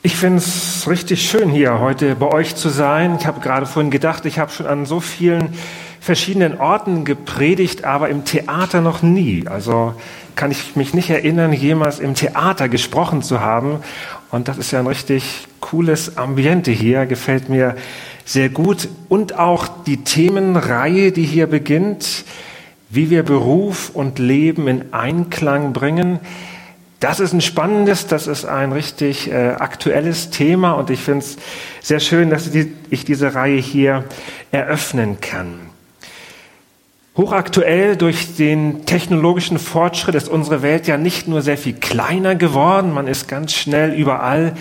Ich 0.00 0.14
finde 0.14 0.38
es 0.38 0.86
richtig 0.88 1.28
schön, 1.28 1.50
hier 1.50 1.80
heute 1.80 2.14
bei 2.14 2.28
euch 2.28 2.54
zu 2.54 2.68
sein. 2.68 3.16
Ich 3.18 3.26
habe 3.26 3.40
gerade 3.40 3.66
vorhin 3.66 3.90
gedacht, 3.90 4.26
ich 4.26 4.38
habe 4.38 4.52
schon 4.52 4.66
an 4.66 4.86
so 4.86 5.00
vielen 5.00 5.48
verschiedenen 5.98 6.60
Orten 6.60 7.04
gepredigt, 7.04 7.82
aber 7.82 8.08
im 8.08 8.24
Theater 8.24 8.80
noch 8.80 9.02
nie. 9.02 9.48
Also 9.48 9.94
kann 10.36 10.52
ich 10.52 10.76
mich 10.76 10.94
nicht 10.94 11.10
erinnern, 11.10 11.52
jemals 11.52 11.98
im 11.98 12.14
Theater 12.14 12.68
gesprochen 12.68 13.22
zu 13.22 13.40
haben. 13.40 13.80
Und 14.30 14.46
das 14.46 14.56
ist 14.56 14.70
ja 14.70 14.78
ein 14.78 14.86
richtig 14.86 15.48
cooles 15.58 16.16
Ambiente 16.16 16.70
hier, 16.70 17.04
gefällt 17.06 17.48
mir 17.48 17.74
sehr 18.24 18.50
gut. 18.50 18.88
Und 19.08 19.36
auch 19.36 19.66
die 19.84 20.04
Themenreihe, 20.04 21.10
die 21.10 21.24
hier 21.24 21.48
beginnt, 21.48 22.24
wie 22.88 23.10
wir 23.10 23.24
Beruf 23.24 23.90
und 23.92 24.20
Leben 24.20 24.68
in 24.68 24.94
Einklang 24.94 25.72
bringen. 25.72 26.20
Das 27.00 27.20
ist 27.20 27.32
ein 27.32 27.40
spannendes, 27.40 28.08
das 28.08 28.26
ist 28.26 28.44
ein 28.44 28.72
richtig 28.72 29.30
äh, 29.30 29.50
aktuelles 29.50 30.30
Thema 30.30 30.72
und 30.72 30.90
ich 30.90 31.00
finde 31.00 31.24
es 31.24 31.36
sehr 31.80 32.00
schön, 32.00 32.28
dass 32.28 32.50
ich 32.54 33.04
diese 33.04 33.34
Reihe 33.36 33.60
hier 33.60 34.04
eröffnen 34.50 35.20
kann. 35.20 35.68
Hochaktuell 37.16 37.96
durch 37.96 38.36
den 38.36 38.84
technologischen 38.84 39.60
Fortschritt 39.60 40.16
ist 40.16 40.28
unsere 40.28 40.62
Welt 40.62 40.88
ja 40.88 40.96
nicht 40.96 41.28
nur 41.28 41.42
sehr 41.42 41.58
viel 41.58 41.74
kleiner 41.74 42.34
geworden, 42.34 42.92
man 42.92 43.06
ist 43.06 43.28
ganz 43.28 43.52
schnell 43.52 43.92
überall 43.92 44.54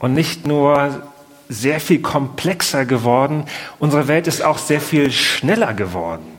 und 0.00 0.12
nicht 0.12 0.46
nur 0.46 1.02
sehr 1.48 1.78
viel 1.78 2.00
komplexer 2.00 2.84
geworden, 2.84 3.44
unsere 3.78 4.08
Welt 4.08 4.26
ist 4.26 4.42
auch 4.42 4.58
sehr 4.58 4.80
viel 4.80 5.12
schneller 5.12 5.72
geworden. 5.72 6.35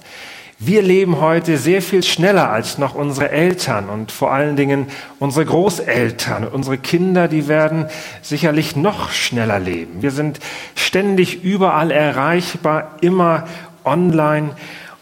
Wir 0.60 0.82
leben 0.82 1.22
heute 1.22 1.60
sehr 1.60 1.84
viel 1.84 2.02
schneller 2.02 2.50
als 2.50 2.80
noch 2.80 2.96
unsere 2.96 3.30
Eltern 3.30 3.90
und 3.90 4.12
vor 4.12 4.32
allen 4.32 4.56
Dingen 4.56 4.88
unsere 5.20 5.46
Großeltern. 5.46 6.48
Unsere 6.48 6.80
Kinder, 6.80 7.28
die 7.28 7.48
werden 7.48 7.86
sicherlich 8.24 8.76
noch 8.76 9.12
schneller 9.12 9.60
leben. 9.60 10.02
Wir 10.02 10.10
sind 10.10 10.40
ständig 10.74 11.44
überall 11.44 11.92
erreichbar, 11.92 12.96
immer 13.02 13.48
online 13.86 14.56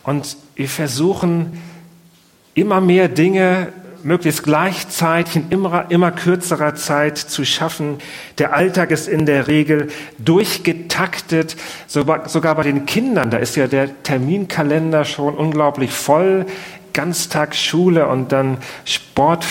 und 0.03 0.35
wir 0.55 0.67
versuchen 0.67 1.61
immer 2.53 2.81
mehr 2.81 3.07
Dinge 3.07 3.71
möglichst 4.05 4.43
gleichzeitig 4.43 5.35
in 5.35 5.49
immer, 5.49 5.85
immer 5.89 6.11
kürzerer 6.11 6.75
Zeit 6.75 7.17
zu 7.17 7.43
schaffen. 7.43 7.97
Der 8.37 8.53
Alltag 8.53 8.91
ist 8.91 9.07
in 9.07 9.25
der 9.25 9.47
Regel 9.47 9.87
durchgetaktet, 10.19 11.57
sogar, 11.87 12.55
bei 12.55 12.63
den 12.63 12.85
Kindern. 12.85 13.31
Da 13.31 13.37
ist 13.37 13.55
ja 13.55 13.65
der 13.67 14.03
Terminkalender 14.03 15.05
schon 15.05 15.33
unglaublich 15.33 15.91
voll. 15.91 16.45
Ganztagsschule 16.93 18.07
und 18.07 18.31
dann 18.31 18.57
Sport 18.85 19.45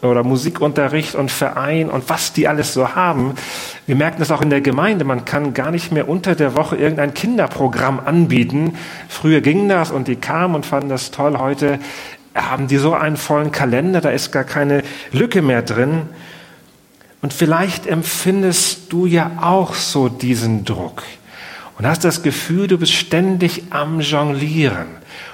oder 0.00 0.22
Musikunterricht 0.22 1.16
und 1.16 1.32
Verein 1.32 1.90
und 1.90 2.08
was 2.08 2.32
die 2.32 2.46
alles 2.46 2.72
so 2.72 2.94
haben. 2.94 3.34
Wir 3.86 3.96
merken 3.96 4.20
das 4.20 4.30
auch 4.30 4.42
in 4.42 4.48
der 4.48 4.60
Gemeinde. 4.60 5.04
Man 5.04 5.24
kann 5.24 5.54
gar 5.54 5.72
nicht 5.72 5.90
mehr 5.90 6.08
unter 6.08 6.36
der 6.36 6.56
Woche 6.56 6.76
irgendein 6.76 7.14
Kinderprogramm 7.14 7.98
anbieten. 7.98 8.76
Früher 9.08 9.40
ging 9.40 9.68
das 9.68 9.90
und 9.90 10.06
die 10.06 10.16
kamen 10.16 10.54
und 10.54 10.64
fanden 10.64 10.88
das 10.88 11.10
toll. 11.10 11.36
Heute 11.36 11.80
haben 12.34 12.68
die 12.68 12.78
so 12.78 12.94
einen 12.94 13.16
vollen 13.16 13.52
Kalender, 13.52 14.00
da 14.00 14.10
ist 14.10 14.32
gar 14.32 14.44
keine 14.44 14.82
Lücke 15.12 15.42
mehr 15.42 15.62
drin. 15.62 16.02
Und 17.20 17.32
vielleicht 17.32 17.86
empfindest 17.86 18.92
du 18.92 19.06
ja 19.06 19.30
auch 19.40 19.74
so 19.74 20.08
diesen 20.08 20.64
Druck 20.64 21.02
und 21.78 21.86
hast 21.86 22.04
das 22.04 22.22
Gefühl, 22.22 22.66
du 22.66 22.78
bist 22.78 22.92
ständig 22.92 23.64
am 23.70 24.00
Jonglieren 24.00 24.86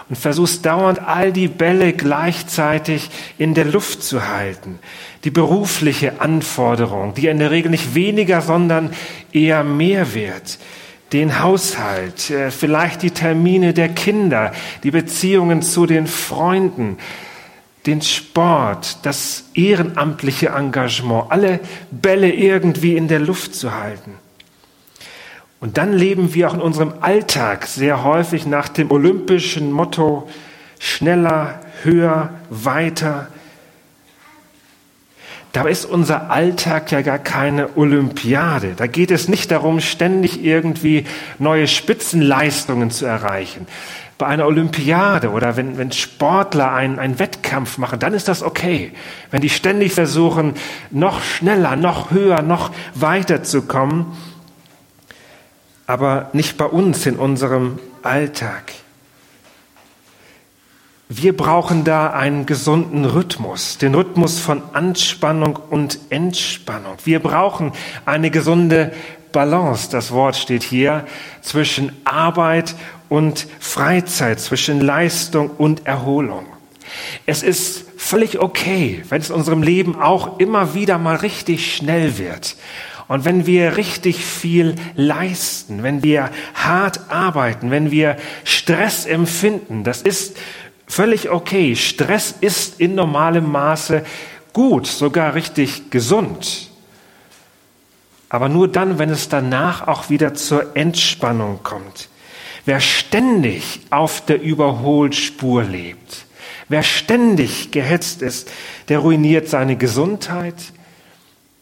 und 0.08 0.16
versuchst 0.16 0.66
dauernd 0.66 1.00
all 1.00 1.32
die 1.32 1.48
Bälle 1.48 1.92
gleichzeitig 1.92 3.10
in 3.38 3.54
der 3.54 3.64
Luft 3.64 4.02
zu 4.02 4.28
halten. 4.28 4.78
Die 5.24 5.30
berufliche 5.30 6.20
Anforderung, 6.20 7.14
die 7.14 7.26
in 7.26 7.38
der 7.38 7.50
Regel 7.50 7.70
nicht 7.70 7.94
weniger, 7.94 8.41
sondern 8.41 8.91
eher 9.32 9.64
mehr 9.64 10.14
wird 10.14 10.58
den 11.12 11.41
Haushalt, 11.41 12.31
äh, 12.31 12.51
vielleicht 12.51 13.03
die 13.03 13.11
Termine 13.11 13.73
der 13.73 13.89
Kinder, 13.89 14.53
die 14.83 14.91
Beziehungen 14.91 15.62
zu 15.62 15.87
den 15.87 16.06
Freunden, 16.06 16.99
den 17.87 18.03
Sport, 18.03 18.99
das 19.05 19.44
ehrenamtliche 19.55 20.49
Engagement, 20.49 21.31
alle 21.31 21.60
Bälle 21.91 22.32
irgendwie 22.32 22.97
in 22.97 23.09
der 23.09 23.21
Luft 23.21 23.55
zu 23.55 23.75
halten. 23.75 24.15
Und 25.60 25.78
dann 25.78 25.93
leben 25.93 26.34
wir 26.34 26.49
auch 26.49 26.55
in 26.55 26.60
unserem 26.60 26.94
Alltag 27.00 27.66
sehr 27.66 28.05
häufig 28.05 28.47
nach 28.47 28.69
dem 28.69 28.91
olympischen 28.91 29.72
Motto 29.72 30.28
schneller, 30.78 31.61
höher, 31.82 32.31
weiter, 32.50 33.28
Dabei 35.53 35.70
ist 35.70 35.86
unser 35.86 36.31
Alltag 36.31 36.92
ja 36.92 37.00
gar 37.00 37.19
keine 37.19 37.76
Olympiade. 37.76 38.75
Da 38.76 38.86
geht 38.86 39.10
es 39.10 39.28
nicht 39.28 39.50
darum, 39.50 39.81
ständig 39.81 40.44
irgendwie 40.44 41.06
neue 41.38 41.66
Spitzenleistungen 41.66 42.91
zu 42.91 43.06
erreichen. 43.06 43.66
Bei 44.19 44.26
einer 44.26 44.47
Olympiade 44.47 45.31
oder 45.31 45.56
wenn, 45.56 45.78
wenn 45.78 45.92
Sportler 45.92 46.72
einen, 46.72 46.98
einen 46.98 47.19
Wettkampf 47.19 47.78
machen, 47.78 47.98
dann 47.98 48.12
ist 48.12 48.28
das 48.28 48.42
okay. 48.42 48.92
Wenn 49.31 49.41
die 49.41 49.48
ständig 49.48 49.92
versuchen, 49.92 50.54
noch 50.91 51.22
schneller, 51.22 51.76
noch 51.76 52.10
höher, 52.10 52.42
noch 52.42 52.72
weiter 52.94 53.42
zu 53.42 53.62
kommen, 53.62 54.16
aber 55.87 56.28
nicht 56.34 56.58
bei 56.58 56.66
uns 56.66 57.06
in 57.06 57.16
unserem 57.16 57.78
Alltag. 58.03 58.72
Wir 61.10 61.34
brauchen 61.34 61.84
da 61.84 62.10
einen 62.10 62.44
gesunden 62.44 63.06
Rhythmus, 63.06 63.78
den 63.78 63.94
Rhythmus 63.94 64.41
von 64.41 64.62
Anspannung 64.74 65.56
und 65.56 65.98
Entspannung. 66.10 66.98
Wir 67.02 67.20
brauchen 67.20 67.72
eine 68.04 68.30
gesunde 68.30 68.92
Balance, 69.32 69.88
das 69.91 70.12
Wort 70.12 70.36
steht 70.36 70.62
hier, 70.62 71.06
zwischen 71.41 71.92
Arbeit 72.04 72.74
und 73.08 73.46
Freizeit, 73.58 74.38
zwischen 74.38 74.82
Leistung 74.82 75.48
und 75.48 75.86
Erholung. 75.86 76.44
Es 77.25 77.42
ist 77.42 77.86
völlig 77.96 78.38
okay, 78.40 79.02
wenn 79.08 79.22
es 79.22 79.30
in 79.30 79.36
unserem 79.36 79.62
Leben 79.62 79.96
auch 79.96 80.38
immer 80.38 80.75
wieder 80.75 80.98
mal 80.98 81.16
richtig 81.16 81.75
schnell 81.75 82.19
wird. 82.19 82.54
Und 83.08 83.25
wenn 83.25 83.46
wir 83.46 83.78
richtig 83.78 84.22
viel 84.22 84.75
leisten, 84.94 85.82
wenn 85.82 86.02
wir 86.02 86.28
hart 86.52 87.10
arbeiten, 87.10 87.70
wenn 87.70 87.90
wir 87.90 88.19
Stress 88.44 89.06
empfinden, 89.06 89.82
das 89.82 90.02
ist 90.02 90.36
völlig 90.88 91.31
okay. 91.31 91.76
Stress 91.76 92.34
ist 92.41 92.81
in 92.81 92.94
normalem 92.94 93.50
Maße 93.50 94.04
gut, 94.53 94.87
sogar 94.87 95.34
richtig 95.34 95.91
gesund. 95.91 96.71
Aber 98.28 98.49
nur 98.49 98.69
dann, 98.69 98.99
wenn 98.99 99.10
es 99.10 99.28
danach 99.28 99.87
auch 99.87 100.10
wieder 100.10 100.34
zur 100.34 100.76
Entspannung 100.76 101.60
kommt. 101.62 102.09
Wer 102.65 102.81
ständig 102.81 103.81
auf 103.91 104.25
der 104.26 104.43
Überholspur 104.43 105.62
lebt, 105.62 106.26
wer 106.69 106.82
ständig 106.82 107.70
gehetzt 107.70 108.20
ist, 108.20 108.50
der 108.88 108.99
ruiniert 108.99 109.49
seine 109.49 109.76
Gesundheit, 109.76 110.56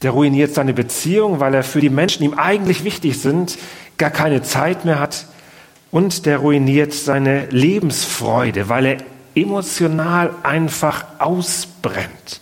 der 0.03 0.11
ruiniert 0.11 0.53
seine 0.53 0.75
Beziehung, 0.75 1.39
weil 1.39 1.55
er 1.55 1.63
für 1.63 1.81
die 1.81 1.91
Menschen, 1.91 2.21
die 2.21 2.31
ihm 2.31 2.39
eigentlich 2.39 2.83
wichtig 2.83 3.21
sind, 3.21 3.57
gar 3.99 4.11
keine 4.11 4.43
Zeit 4.43 4.85
mehr 4.85 4.99
hat 4.99 5.27
und 5.91 6.27
der 6.27 6.39
ruiniert 6.39 6.93
seine 6.93 7.47
Lebensfreude, 7.47 8.69
weil 8.69 8.87
er 8.87 8.97
emotional 9.37 10.35
einfach 10.43 11.05
ausbrennt. 11.19 12.41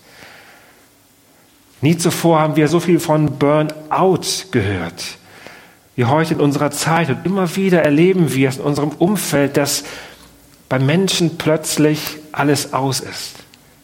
Nie 1.80 1.98
zuvor 1.98 2.40
haben 2.40 2.56
wir 2.56 2.68
so 2.68 2.80
viel 2.80 2.98
von 2.98 3.38
Burnout 3.38 4.46
gehört 4.50 5.18
wie 5.96 6.04
heute 6.06 6.34
in 6.34 6.40
unserer 6.40 6.70
Zeit. 6.70 7.08
Und 7.08 7.24
immer 7.24 7.54
wieder 7.56 7.82
erleben 7.82 8.32
wir 8.32 8.48
es 8.48 8.56
in 8.56 8.62
unserem 8.62 8.90
Umfeld, 8.90 9.56
dass 9.56 9.84
bei 10.68 10.78
Menschen 10.78 11.38
plötzlich 11.38 12.18
alles 12.32 12.72
aus 12.72 13.00
ist. 13.00 13.34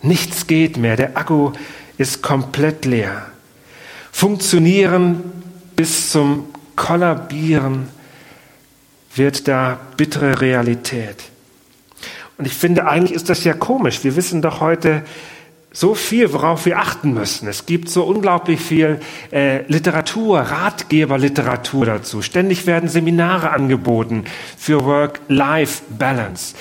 Nichts 0.03 0.47
geht 0.47 0.76
mehr. 0.76 0.97
Der 0.97 1.16
Akku 1.16 1.53
ist 1.99 2.22
komplett 2.22 2.84
leer. 2.84 3.26
Funktionieren 4.10 5.22
bis 5.76 6.11
zum 6.11 6.46
Kollabieren 6.75 7.88
wird 9.14 9.46
da 9.46 9.79
bittere 9.96 10.40
Realität. 10.40 11.17
Und 12.40 12.46
ich 12.46 12.54
finde, 12.54 12.87
eigentlich 12.87 13.12
ist 13.12 13.28
das 13.28 13.44
ja 13.44 13.52
komisch. 13.52 14.02
Wir 14.02 14.16
wissen 14.16 14.40
doch 14.40 14.62
heute 14.62 15.02
so 15.75 15.94
viel, 15.94 16.32
worauf 16.32 16.64
wir 16.64 16.78
achten 16.78 17.12
müssen. 17.12 17.46
Es 17.48 17.66
gibt 17.66 17.90
so 17.90 18.04
unglaublich 18.04 18.58
viel 18.58 18.98
äh, 19.31 19.62
Literatur, 19.70 20.40
Ratgeberliteratur 20.40 21.84
dazu. 21.84 22.22
Ständig 22.22 22.66
werden 22.66 22.88
Seminare 22.88 23.50
angeboten 23.50 24.25
für 24.56 24.87
Work-Life-Balance. 24.87 26.54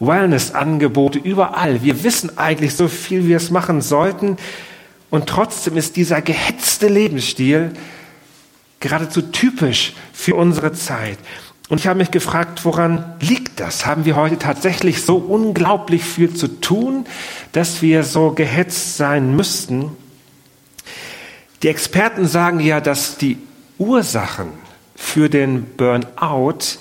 Wellness-Angebote 0.00 1.18
überall. 1.18 1.82
Wir 1.82 2.02
wissen 2.02 2.38
eigentlich 2.38 2.74
so 2.74 2.88
viel, 2.88 3.24
wie 3.24 3.28
wir 3.28 3.36
es 3.36 3.50
machen 3.50 3.82
sollten. 3.82 4.38
Und 5.10 5.26
trotzdem 5.26 5.76
ist 5.76 5.96
dieser 5.96 6.22
gehetzte 6.22 6.88
Lebensstil 6.88 7.72
geradezu 8.80 9.20
typisch 9.20 9.92
für 10.14 10.34
unsere 10.34 10.72
Zeit. 10.72 11.18
Und 11.68 11.78
ich 11.80 11.88
habe 11.88 11.98
mich 11.98 12.12
gefragt, 12.12 12.64
woran 12.64 13.16
liegt 13.20 13.58
das? 13.58 13.86
Haben 13.86 14.04
wir 14.04 14.14
heute 14.14 14.38
tatsächlich 14.38 15.02
so 15.02 15.16
unglaublich 15.16 16.04
viel 16.04 16.32
zu 16.32 16.60
tun, 16.60 17.06
dass 17.52 17.82
wir 17.82 18.04
so 18.04 18.30
gehetzt 18.30 18.96
sein 18.96 19.34
müssten? 19.34 19.90
Die 21.62 21.68
Experten 21.68 22.26
sagen 22.26 22.60
ja, 22.60 22.80
dass 22.80 23.18
die 23.18 23.38
Ursachen 23.78 24.48
für 24.94 25.28
den 25.28 25.64
Burnout 25.76 26.78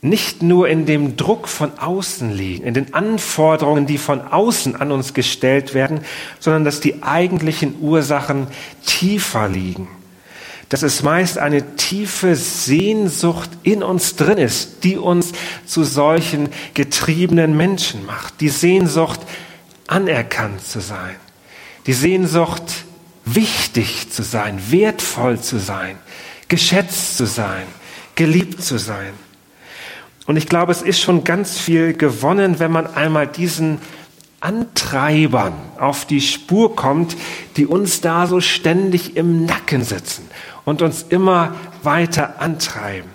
nicht 0.00 0.42
nur 0.42 0.68
in 0.68 0.86
dem 0.86 1.16
Druck 1.16 1.48
von 1.48 1.76
außen 1.76 2.30
liegen, 2.30 2.64
in 2.64 2.74
den 2.74 2.94
Anforderungen, 2.94 3.86
die 3.86 3.98
von 3.98 4.20
außen 4.20 4.76
an 4.76 4.92
uns 4.92 5.12
gestellt 5.12 5.74
werden, 5.74 6.02
sondern 6.38 6.64
dass 6.64 6.78
die 6.78 7.02
eigentlichen 7.02 7.74
Ursachen 7.80 8.46
tiefer 8.86 9.48
liegen. 9.48 9.88
Dass 10.68 10.82
es 10.82 11.02
meist 11.02 11.38
eine 11.38 11.76
tiefe 11.76 12.36
Sehnsucht 12.36 13.50
in 13.62 13.82
uns 13.82 14.16
drin 14.16 14.38
ist, 14.38 14.84
die 14.84 14.98
uns 14.98 15.32
zu 15.64 15.84
solchen 15.84 16.50
getriebenen 16.74 17.56
Menschen 17.56 18.04
macht. 18.04 18.40
Die 18.40 18.50
Sehnsucht, 18.50 19.20
anerkannt 19.86 20.64
zu 20.64 20.80
sein. 20.80 21.16
Die 21.86 21.94
Sehnsucht, 21.94 22.84
wichtig 23.24 24.10
zu 24.10 24.22
sein, 24.22 24.60
wertvoll 24.70 25.40
zu 25.40 25.58
sein, 25.58 25.96
geschätzt 26.48 27.16
zu 27.16 27.26
sein, 27.26 27.64
geliebt 28.14 28.62
zu 28.62 28.78
sein. 28.78 29.12
Und 30.26 30.36
ich 30.36 30.46
glaube, 30.46 30.72
es 30.72 30.82
ist 30.82 31.00
schon 31.00 31.24
ganz 31.24 31.58
viel 31.58 31.94
gewonnen, 31.94 32.58
wenn 32.58 32.70
man 32.70 32.86
einmal 32.86 33.26
diesen 33.26 33.78
Antreibern 34.40 35.54
auf 35.78 36.04
die 36.04 36.20
Spur 36.20 36.76
kommt, 36.76 37.16
die 37.56 37.66
uns 37.66 38.02
da 38.02 38.26
so 38.26 38.40
ständig 38.40 39.16
im 39.16 39.46
Nacken 39.46 39.82
sitzen 39.82 40.28
und 40.68 40.82
uns 40.82 41.06
immer 41.08 41.54
weiter 41.82 42.40
antreiben. 42.40 43.10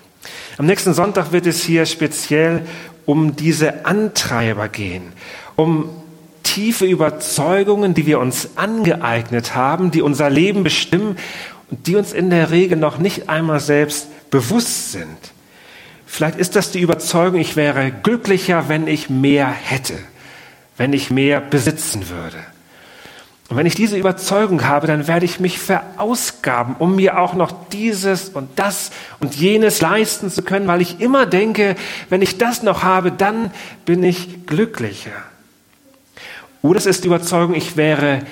Am 0.58 0.66
nächsten 0.66 0.92
Sonntag 0.92 1.30
wird 1.30 1.46
es 1.46 1.62
hier 1.62 1.86
speziell 1.86 2.62
um 3.06 3.36
diese 3.36 3.86
Antreiber 3.86 4.68
gehen, 4.68 5.12
um 5.54 5.88
tiefe 6.42 6.84
Überzeugungen, 6.84 7.94
die 7.94 8.06
wir 8.06 8.18
uns 8.18 8.50
angeeignet 8.56 9.54
haben, 9.54 9.90
die 9.90 10.02
unser 10.02 10.30
Leben 10.30 10.64
bestimmen 10.64 11.16
und 11.70 11.86
die 11.86 11.94
uns 11.96 12.12
in 12.12 12.30
der 12.30 12.50
Regel 12.50 12.76
noch 12.76 12.98
nicht 12.98 13.28
einmal 13.28 13.60
selbst 13.60 14.08
bewusst 14.30 14.92
sind. 14.92 15.18
Vielleicht 16.06 16.38
ist 16.38 16.56
das 16.56 16.72
die 16.72 16.80
Überzeugung, 16.80 17.40
ich 17.40 17.54
wäre 17.54 17.92
glücklicher, 18.02 18.68
wenn 18.68 18.88
ich 18.88 19.10
mehr 19.10 19.48
hätte, 19.48 19.94
wenn 20.76 20.92
ich 20.92 21.10
mehr 21.10 21.40
besitzen 21.40 22.08
würde. 22.08 22.38
Und 23.54 23.58
wenn 23.58 23.66
ich 23.66 23.76
diese 23.76 23.96
Überzeugung 23.96 24.64
habe, 24.64 24.88
dann 24.88 25.06
werde 25.06 25.24
ich 25.24 25.38
mich 25.38 25.60
verausgaben, 25.60 26.74
um 26.80 26.96
mir 26.96 27.20
auch 27.20 27.34
noch 27.34 27.52
dieses 27.70 28.28
und 28.30 28.48
das 28.56 28.90
und 29.20 29.36
jenes 29.36 29.80
leisten 29.80 30.28
zu 30.28 30.42
können, 30.42 30.66
weil 30.66 30.80
ich 30.80 30.98
immer 30.98 31.24
denke, 31.24 31.76
wenn 32.08 32.20
ich 32.20 32.36
das 32.36 32.64
noch 32.64 32.82
habe, 32.82 33.12
dann 33.12 33.52
bin 33.84 34.02
ich 34.02 34.44
glücklicher. 34.46 35.12
Oder 36.62 36.78
es 36.78 36.86
ist 36.86 37.04
die 37.04 37.06
Überzeugung, 37.06 37.54
ich 37.54 37.76
wäre 37.76 38.22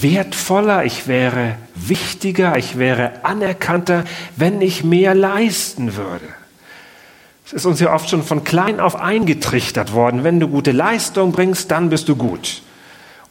wertvoller, 0.00 0.86
ich 0.86 1.06
wäre 1.06 1.56
wichtiger, 1.74 2.56
ich 2.56 2.78
wäre 2.78 3.22
anerkannter, 3.22 4.04
wenn 4.36 4.62
ich 4.62 4.82
mehr 4.82 5.14
leisten 5.14 5.94
würde. 5.94 6.24
Es 7.44 7.52
ist 7.52 7.66
uns 7.66 7.80
ja 7.80 7.92
oft 7.92 8.08
schon 8.08 8.22
von 8.22 8.44
klein 8.44 8.80
auf 8.80 8.96
eingetrichtert 8.96 9.92
worden. 9.92 10.24
Wenn 10.24 10.40
du 10.40 10.48
gute 10.48 10.72
Leistung 10.72 11.32
bringst, 11.32 11.70
dann 11.70 11.90
bist 11.90 12.08
du 12.08 12.16
gut. 12.16 12.62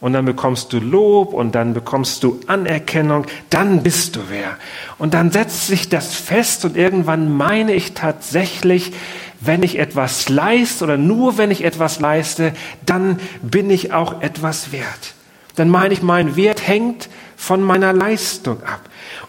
Und 0.00 0.14
dann 0.14 0.24
bekommst 0.24 0.72
du 0.72 0.78
Lob 0.78 1.34
und 1.34 1.54
dann 1.54 1.74
bekommst 1.74 2.24
du 2.24 2.40
Anerkennung, 2.46 3.26
dann 3.50 3.82
bist 3.82 4.16
du 4.16 4.20
wer. 4.28 4.56
Und 4.96 5.12
dann 5.12 5.30
setzt 5.30 5.66
sich 5.66 5.90
das 5.90 6.14
fest 6.14 6.64
und 6.64 6.76
irgendwann 6.76 7.36
meine 7.36 7.74
ich 7.74 7.92
tatsächlich, 7.92 8.92
wenn 9.40 9.62
ich 9.62 9.78
etwas 9.78 10.28
leiste 10.28 10.84
oder 10.84 10.96
nur 10.96 11.36
wenn 11.36 11.50
ich 11.50 11.64
etwas 11.64 12.00
leiste, 12.00 12.52
dann 12.86 13.20
bin 13.42 13.68
ich 13.68 13.92
auch 13.92 14.22
etwas 14.22 14.72
wert. 14.72 15.14
Dann 15.56 15.68
meine 15.68 15.92
ich, 15.92 16.02
mein 16.02 16.36
Wert 16.36 16.66
hängt 16.66 17.08
von 17.36 17.62
meiner 17.62 17.92
Leistung 17.92 18.62
ab. 18.62 18.80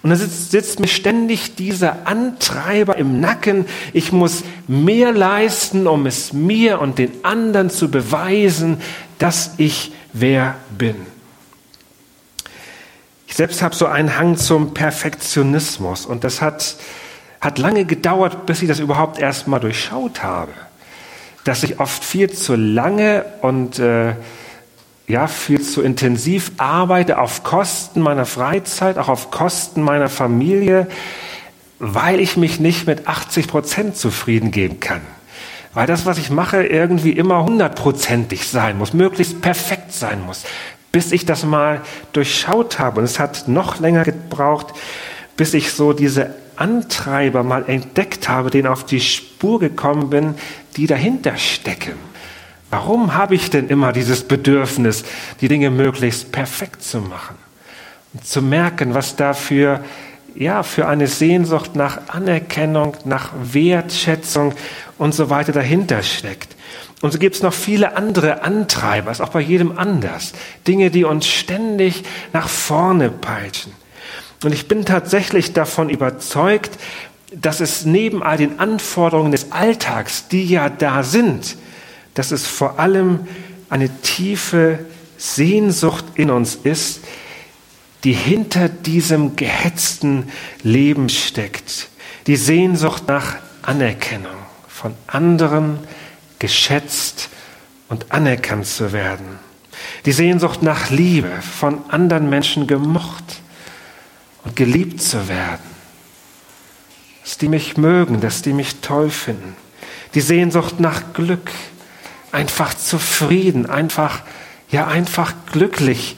Und 0.04 0.10
da 0.10 0.16
sitzt, 0.16 0.52
sitzt 0.52 0.80
mir 0.80 0.88
ständig 0.88 1.56
dieser 1.56 2.08
Antreiber 2.08 2.98
im 2.98 3.20
Nacken. 3.20 3.66
Ich 3.94 4.12
muss 4.12 4.44
mehr 4.68 5.12
leisten, 5.12 5.88
um 5.88 6.06
es 6.06 6.34
mir 6.34 6.82
und 6.82 6.98
den 6.98 7.12
anderen 7.24 7.70
zu 7.70 7.90
beweisen, 7.90 8.78
dass 9.22 9.54
ich 9.58 9.94
wer 10.14 10.56
bin. 10.78 10.96
Ich 13.28 13.36
selbst 13.36 13.62
habe 13.62 13.76
so 13.76 13.86
einen 13.86 14.18
Hang 14.18 14.36
zum 14.36 14.74
Perfektionismus 14.74 16.06
und 16.08 16.24
das 16.24 16.42
hat, 16.42 16.76
hat 17.40 17.60
lange 17.60 17.86
gedauert, 17.86 18.46
bis 18.46 18.62
ich 18.62 18.68
das 18.68 18.80
überhaupt 18.80 19.20
erst 19.20 19.48
mal 19.48 19.60
durchschaut 19.60 20.24
habe. 20.24 20.52
Dass 21.44 21.64
ich 21.64 21.80
oft 21.80 22.04
viel 22.04 22.32
zu 22.32 22.56
lange 22.56 23.26
und 23.42 23.80
äh, 23.80 24.16
ja, 25.08 25.28
viel 25.28 25.62
zu 25.62 25.82
intensiv 25.82 26.54
arbeite 26.58 27.20
auf 27.20 27.44
Kosten 27.44 28.02
meiner 28.02 28.26
Freizeit, 28.26 28.98
auch 28.98 29.08
auf 29.08 29.30
Kosten 29.30 29.82
meiner 29.84 30.10
Familie, 30.10 30.88
weil 31.80 32.20
ich 32.20 32.38
mich 32.38 32.60
nicht 32.60 32.88
mit 32.88 33.08
80 33.08 33.48
Prozent 33.48 33.98
zufrieden 33.98 34.52
geben 34.52 34.80
kann. 34.80 35.02
Weil 35.74 35.88
das, 35.88 36.06
was 36.06 36.18
ich 36.18 36.30
mache, 36.30 36.64
irgendwie 36.64 37.12
immer 37.12 37.44
hundertprozentig 37.44 38.48
sein 38.48 38.78
muss, 38.78 38.94
möglichst 38.94 39.42
perfekt 39.42 39.94
sein 39.94 40.22
muss, 40.26 40.44
bis 40.92 41.12
ich 41.12 41.26
das 41.26 41.46
mal 41.46 41.82
durchschaut 42.12 42.80
habe. 42.80 43.00
Und 43.00 43.06
es 43.06 43.20
hat 43.20 43.48
noch 43.48 43.80
länger 43.80 44.04
gebraucht, 44.04 44.74
bis 45.38 45.54
ich 45.54 45.72
so 45.72 45.94
diese 45.94 46.36
Antreiber 46.58 47.44
mal 47.44 47.68
entdeckt 47.68 48.28
habe, 48.28 48.50
denen 48.50 48.68
auf 48.68 48.86
die 48.86 49.00
Spur 49.00 49.60
gekommen 49.60 50.10
bin, 50.10 50.36
die 50.76 50.88
dahinter 50.88 51.38
stecken. 51.38 51.94
Warum 52.70 53.16
habe 53.16 53.36
ich 53.36 53.50
denn 53.50 53.68
immer 53.68 53.92
dieses 53.92 54.24
Bedürfnis, 54.24 55.04
die 55.42 55.48
Dinge 55.48 55.70
möglichst 55.70 56.32
perfekt 56.32 56.84
zu 56.84 57.00
machen? 57.00 57.36
Und 58.14 58.26
zu 58.26 58.42
merken, 58.42 58.94
was 58.94 59.16
dafür 59.16 59.82
ja, 60.36 60.64
für 60.64 60.88
eine 60.88 61.08
Sehnsucht 61.08 61.76
nach 61.76 62.10
Anerkennung, 62.10 62.98
nach 63.06 63.32
Wertschätzung 63.42 64.54
und 64.98 65.14
so 65.14 65.30
weiter 65.30 65.52
dahinter 65.52 66.04
steckt. 66.04 66.56
Und 67.02 67.12
so 67.12 67.20
gibt 67.20 67.36
es 67.36 67.42
noch 67.42 67.54
viele 67.54 67.96
andere 67.98 68.44
Antreiber, 68.44 69.12
ist 69.12 69.22
auch 69.22 69.30
bei 69.30 69.42
jedem 69.42 69.78
anders. 69.78 70.34
Dinge, 70.68 70.92
die 70.92 71.04
uns 71.04 71.28
ständig 71.28 72.04
nach 72.32 72.48
vorne 72.48 73.10
peitschen. 73.10 73.74
Und 74.44 74.54
ich 74.54 74.68
bin 74.68 74.86
tatsächlich 74.86 75.54
davon 75.54 75.90
überzeugt, 75.90 76.78
dass 77.34 77.60
es 77.60 77.86
neben 77.86 78.22
all 78.22 78.38
den 78.38 78.60
Anforderungen 78.60 79.32
des 79.32 79.52
Alltags, 79.52 80.28
die 80.28 80.46
ja 80.46 80.70
da 80.70 81.04
sind, 81.04 81.58
dass 82.14 82.32
es 82.32 82.46
vor 82.46 82.80
allem 82.80 83.22
eine 83.70 83.90
tiefe 84.02 84.80
Sehnsucht 85.18 86.04
in 86.16 86.30
uns 86.30 86.56
ist, 86.56 87.02
die 88.04 88.14
hinter 88.14 88.70
diesem 88.70 89.36
gehetzten 89.36 90.32
Leben 90.64 91.10
steckt. 91.10 91.90
Die 92.28 92.36
Sehnsucht 92.36 93.08
nach 93.08 93.36
Anerkennung 93.62 94.32
von 94.68 94.96
anderen 95.08 95.80
geschätzt 96.40 97.30
und 97.90 98.12
anerkannt 98.12 98.66
zu 98.66 98.92
werden. 98.92 99.40
Die 100.06 100.12
Sehnsucht 100.12 100.64
nach 100.64 100.90
Liebe 100.90 101.30
von 101.60 101.80
anderen 101.90 102.30
Menschen 102.30 102.66
gemocht 102.66 103.42
und 104.44 104.56
geliebt 104.56 105.02
zu 105.02 105.28
werden. 105.28 105.62
Dass 107.24 107.38
die 107.38 107.48
mich 107.48 107.78
mögen, 107.78 108.20
dass 108.20 108.42
die 108.42 108.54
mich 108.54 108.78
toll 108.82 109.12
finden. 109.12 109.56
Die 110.16 110.22
Sehnsucht 110.22 110.80
nach 110.80 111.14
Glück, 111.14 111.52
einfach 112.32 112.74
zufrieden, 112.74 113.70
einfach, 113.70 114.22
ja, 114.70 114.88
einfach 114.88 115.34
glücklich 115.52 116.16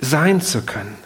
sein 0.00 0.40
zu 0.40 0.62
können. 0.62 0.96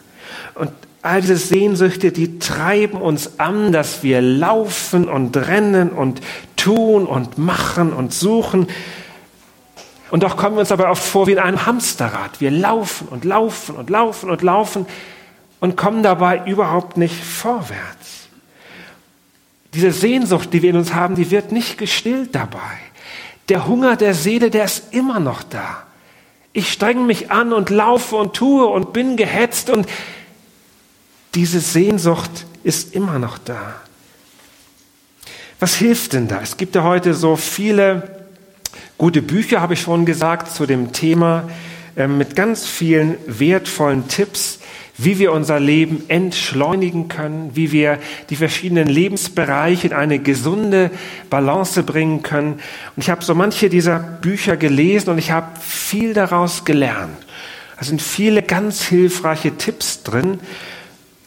All 1.09 1.23
diese 1.23 1.39
Sehnsüchte, 1.39 2.13
die 2.13 2.39
treiben 2.39 3.01
uns 3.01 3.41
an, 3.41 3.73
dass 3.73 4.03
wir 4.03 4.21
laufen 4.21 5.09
und 5.09 5.35
rennen 5.39 5.89
und 5.89 6.21
tun 6.57 7.07
und 7.07 7.39
machen 7.39 7.95
und 7.95 8.13
suchen. 8.13 8.67
Und 10.11 10.23
doch 10.23 10.37
kommen 10.37 10.57
wir 10.57 10.61
uns 10.61 10.71
aber 10.71 10.91
oft 10.91 11.03
vor 11.03 11.27
wie 11.27 11.33
in 11.33 11.39
einem 11.39 11.65
Hamsterrad. 11.65 12.43
Wir 12.43 12.51
laufen 12.51 13.09
und 13.09 13.25
laufen 13.25 13.75
und 13.77 13.89
laufen 13.89 14.29
und 14.29 14.43
laufen 14.43 14.85
und 15.61 15.79
kommen 15.79 16.03
dabei 16.03 16.43
überhaupt 16.45 16.99
nicht 16.99 17.25
vorwärts. 17.25 18.29
Diese 19.73 19.93
Sehnsucht, 19.93 20.53
die 20.53 20.61
wir 20.61 20.69
in 20.69 20.77
uns 20.77 20.93
haben, 20.93 21.15
die 21.15 21.31
wird 21.31 21.53
nicht 21.53 21.79
gestillt 21.79 22.35
dabei. 22.35 22.59
Der 23.49 23.67
Hunger 23.67 23.97
der 23.97 24.13
Seele, 24.13 24.51
der 24.51 24.67
ist 24.67 24.93
immer 24.93 25.21
noch 25.21 25.43
da. 25.43 25.85
Ich 26.53 26.71
strenge 26.71 27.01
mich 27.01 27.31
an 27.31 27.55
und 27.55 27.71
laufe 27.71 28.17
und 28.17 28.35
tue 28.35 28.67
und 28.67 28.93
bin 28.93 29.17
gehetzt 29.17 29.71
und 29.71 29.87
diese 31.39 31.61
Sehnsucht 31.61 32.47
ist 32.65 32.97
immer 32.97 33.21
noch 33.21 33.39
da. 33.39 33.77
Was 35.61 35.77
hilft 35.77 36.15
denn 36.15 36.27
da? 36.27 36.41
Es 36.43 36.57
gibt 36.57 36.75
ja 36.75 36.83
heute 36.83 37.15
so 37.15 37.37
viele 37.37 38.27
gute 38.97 39.23
Bücher, 39.23 39.61
habe 39.61 39.75
ich 39.75 39.81
schon 39.81 40.05
gesagt, 40.05 40.51
zu 40.51 40.67
dem 40.67 40.93
Thema, 40.93 41.49
äh, 41.95 42.09
mit 42.09 42.35
ganz 42.35 42.67
vielen 42.67 43.19
wertvollen 43.29 44.09
Tipps, 44.09 44.59
wie 44.97 45.21
wir 45.21 45.31
unser 45.31 45.61
Leben 45.61 46.03
entschleunigen 46.09 47.07
können, 47.07 47.53
wie 47.55 47.71
wir 47.71 48.01
die 48.31 48.37
verschiedenen 48.37 48.89
Lebensbereiche 48.89 49.87
in 49.87 49.93
eine 49.93 50.19
gesunde 50.19 50.91
Balance 51.31 51.85
bringen 51.85 52.25
können. 52.25 52.55
Und 52.55 53.03
ich 53.05 53.11
habe 53.11 53.25
so 53.25 53.37
manche 53.37 53.69
dieser 53.69 54.01
Bücher 54.01 54.57
gelesen 54.57 55.11
und 55.11 55.19
ich 55.19 55.31
habe 55.31 55.47
viel 55.61 56.15
daraus 56.15 56.65
gelernt. 56.65 57.17
Da 57.79 57.85
sind 57.85 58.03
viele 58.03 58.43
ganz 58.43 58.83
hilfreiche 58.83 59.57
Tipps 59.57 60.03
drin. 60.03 60.41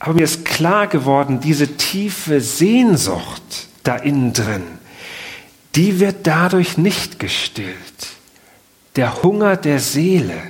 Aber 0.03 0.15
mir 0.15 0.23
ist 0.23 0.45
klar 0.45 0.87
geworden, 0.87 1.41
diese 1.41 1.77
tiefe 1.77 2.41
Sehnsucht 2.41 3.67
da 3.83 3.97
innen 3.97 4.33
drin, 4.33 4.63
die 5.75 5.99
wird 5.99 6.25
dadurch 6.25 6.79
nicht 6.79 7.19
gestillt. 7.19 7.75
Der 8.95 9.21
Hunger 9.21 9.57
der 9.57 9.79
Seele, 9.79 10.41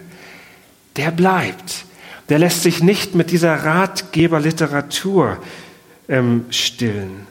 der 0.95 1.11
bleibt. 1.11 1.83
Der 2.29 2.39
lässt 2.39 2.63
sich 2.63 2.81
nicht 2.81 3.13
mit 3.13 3.29
dieser 3.29 3.53
Ratgeberliteratur 3.65 5.37
ähm, 6.07 6.45
stillen. 6.49 7.27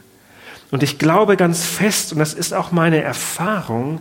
Und 0.70 0.82
ich 0.82 0.98
glaube 0.98 1.38
ganz 1.38 1.64
fest, 1.64 2.12
und 2.12 2.18
das 2.18 2.34
ist 2.34 2.52
auch 2.52 2.70
meine 2.70 3.02
Erfahrung, 3.02 4.00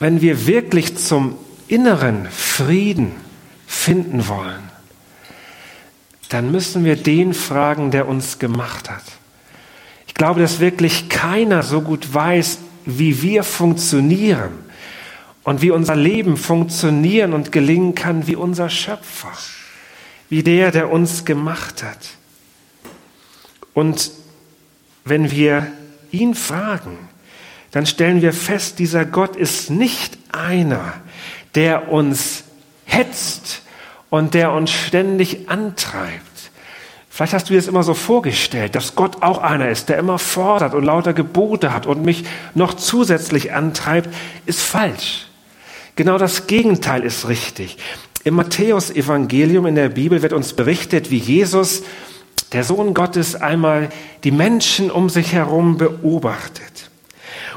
wenn 0.00 0.20
wir 0.20 0.48
wirklich 0.48 0.96
zum 0.96 1.38
inneren 1.68 2.26
Frieden 2.32 3.12
finden 3.68 4.26
wollen, 4.26 4.67
dann 6.28 6.50
müssen 6.50 6.84
wir 6.84 6.96
den 6.96 7.34
fragen, 7.34 7.90
der 7.90 8.08
uns 8.08 8.38
gemacht 8.38 8.90
hat. 8.90 9.04
Ich 10.06 10.14
glaube, 10.14 10.40
dass 10.40 10.60
wirklich 10.60 11.08
keiner 11.08 11.62
so 11.62 11.80
gut 11.80 12.12
weiß, 12.12 12.58
wie 12.84 13.22
wir 13.22 13.44
funktionieren 13.44 14.50
und 15.44 15.62
wie 15.62 15.70
unser 15.70 15.96
Leben 15.96 16.36
funktionieren 16.36 17.32
und 17.32 17.52
gelingen 17.52 17.94
kann 17.94 18.26
wie 18.26 18.36
unser 18.36 18.68
Schöpfer, 18.68 19.32
wie 20.28 20.42
der, 20.42 20.70
der 20.70 20.90
uns 20.90 21.24
gemacht 21.24 21.82
hat. 21.82 22.08
Und 23.74 24.10
wenn 25.04 25.30
wir 25.30 25.66
ihn 26.10 26.34
fragen, 26.34 26.98
dann 27.70 27.86
stellen 27.86 28.22
wir 28.22 28.32
fest, 28.32 28.78
dieser 28.78 29.04
Gott 29.04 29.36
ist 29.36 29.70
nicht 29.70 30.18
einer, 30.32 30.94
der 31.54 31.90
uns 31.90 32.44
hetzt 32.84 33.37
und 34.10 34.34
der 34.34 34.52
uns 34.52 34.70
ständig 34.70 35.48
antreibt. 35.48 36.22
Vielleicht 37.10 37.32
hast 37.32 37.48
du 37.48 37.52
dir 37.52 37.58
das 37.58 37.68
immer 37.68 37.82
so 37.82 37.94
vorgestellt, 37.94 38.74
dass 38.74 38.94
Gott 38.94 39.22
auch 39.22 39.38
einer 39.38 39.68
ist, 39.70 39.88
der 39.88 39.98
immer 39.98 40.18
fordert 40.18 40.74
und 40.74 40.84
lauter 40.84 41.12
Gebote 41.12 41.72
hat 41.72 41.86
und 41.86 42.04
mich 42.04 42.24
noch 42.54 42.74
zusätzlich 42.74 43.52
antreibt, 43.52 44.08
ist 44.46 44.60
falsch. 44.60 45.26
Genau 45.96 46.16
das 46.16 46.46
Gegenteil 46.46 47.02
ist 47.02 47.28
richtig. 47.28 47.76
Im 48.22 48.34
Matthäus-Evangelium 48.34 49.66
in 49.66 49.74
der 49.74 49.88
Bibel 49.88 50.22
wird 50.22 50.32
uns 50.32 50.52
berichtet, 50.52 51.10
wie 51.10 51.16
Jesus, 51.16 51.82
der 52.52 52.62
Sohn 52.62 52.94
Gottes, 52.94 53.34
einmal 53.34 53.88
die 54.22 54.30
Menschen 54.30 54.90
um 54.90 55.10
sich 55.10 55.32
herum 55.32 55.76
beobachtet. 55.76 56.90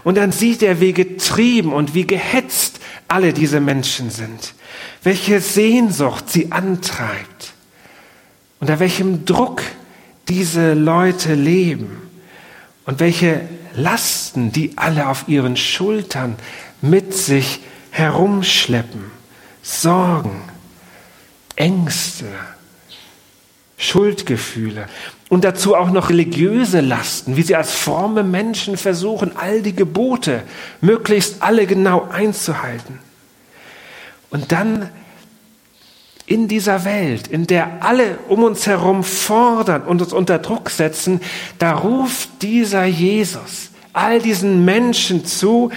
Und 0.04 0.18
dann 0.18 0.32
sieht 0.32 0.64
er, 0.64 0.82
wie 0.82 0.94
getrieben 0.94 1.72
und 1.72 1.94
wie 1.94 2.08
gehetzt 2.08 2.80
alle 3.08 3.34
diese 3.34 3.60
Menschen 3.60 4.10
sind 4.10 4.56
welche 5.04 5.42
Sehnsucht 5.42 6.30
sie 6.30 6.52
antreibt, 6.52 7.54
unter 8.60 8.80
welchem 8.80 9.26
Druck 9.26 9.64
diese 10.28 10.74
Leute 10.74 11.34
leben 11.34 12.10
und 12.86 13.00
welche 13.00 13.42
Lasten 13.74 14.52
die 14.52 14.78
alle 14.78 15.08
auf 15.08 15.28
ihren 15.28 15.58
Schultern 15.58 16.36
mit 16.82 17.14
sich 17.14 17.62
herumschleppen, 17.92 19.12
Sorgen, 19.64 20.42
Ängste, 21.56 22.26
Schuldgefühle 23.78 24.88
und 25.30 25.44
dazu 25.44 25.76
auch 25.76 25.90
noch 25.90 26.10
religiöse 26.10 26.82
Lasten, 26.82 27.38
wie 27.38 27.42
sie 27.42 27.56
als 27.56 27.72
fromme 27.74 28.24
Menschen 28.24 28.78
versuchen, 28.78 29.36
all 29.36 29.62
die 29.62 29.76
Gebote 29.76 30.44
möglichst 30.82 31.42
alle 31.42 31.66
genau 31.66 32.08
einzuhalten. 32.12 33.00
Und 34.32 34.52
dann 34.52 34.90
in 36.26 36.48
dieser 36.48 36.86
Welt, 36.86 37.28
in 37.28 37.46
der 37.46 37.84
alle 37.84 38.18
um 38.30 38.44
uns 38.44 38.66
herum 38.66 39.04
fordern 39.04 39.84
und 39.84 40.02
uns 40.02 40.14
unter 40.14 40.40
Druck 40.40 40.70
setzen, 40.70 41.20
da 41.60 41.74
ruft 41.74 42.42
dieser 42.42 42.86
Jesus 42.86 43.72
all 43.94 44.22
diesen 44.22 44.64
Menschen 44.66 45.26
zu. 45.26 45.72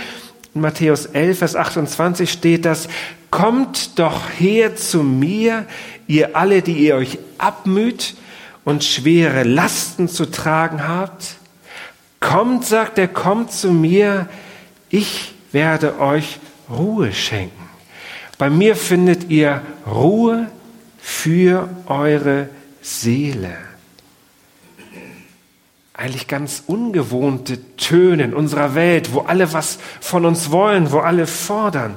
In 0.54 0.61
Matthäus 0.61 1.06
11, 1.06 1.38
Vers 1.38 1.56
28 1.56 2.30
steht 2.30 2.64
das, 2.64 2.88
kommt 3.30 3.99
doch 3.99 4.20
her 4.38 4.76
zu 4.76 5.02
mir, 5.02 5.66
ihr 6.06 6.37
alle, 6.37 6.62
die 6.62 6.75
ihr 6.75 6.94
euch 6.94 7.18
abmüht 7.38 8.14
und 8.64 8.84
schwere 8.84 9.42
Lasten 9.42 10.08
zu 10.08 10.26
tragen 10.26 10.87
habt. 10.87 11.37
Kommt, 12.20 12.64
sagt 12.64 12.99
er, 12.99 13.08
kommt 13.08 13.52
zu 13.52 13.73
mir, 13.73 14.28
ich 14.88 15.34
werde 15.50 15.99
euch 15.99 16.38
Ruhe 16.70 17.12
schenken. 17.12 17.63
Bei 18.38 18.50
mir 18.50 18.76
findet 18.76 19.30
ihr 19.30 19.62
Ruhe 19.86 20.48
für 20.98 21.68
eure 21.86 22.48
Seele. 22.82 23.56
Eigentlich 25.92 26.26
ganz 26.26 26.64
ungewohnte 26.66 27.76
Töne 27.76 28.24
in 28.24 28.34
unserer 28.34 28.74
Welt, 28.74 29.12
wo 29.12 29.20
alle 29.20 29.52
was 29.52 29.78
von 30.00 30.24
uns 30.24 30.50
wollen, 30.50 30.90
wo 30.90 30.98
alle 30.98 31.26
fordern. 31.26 31.96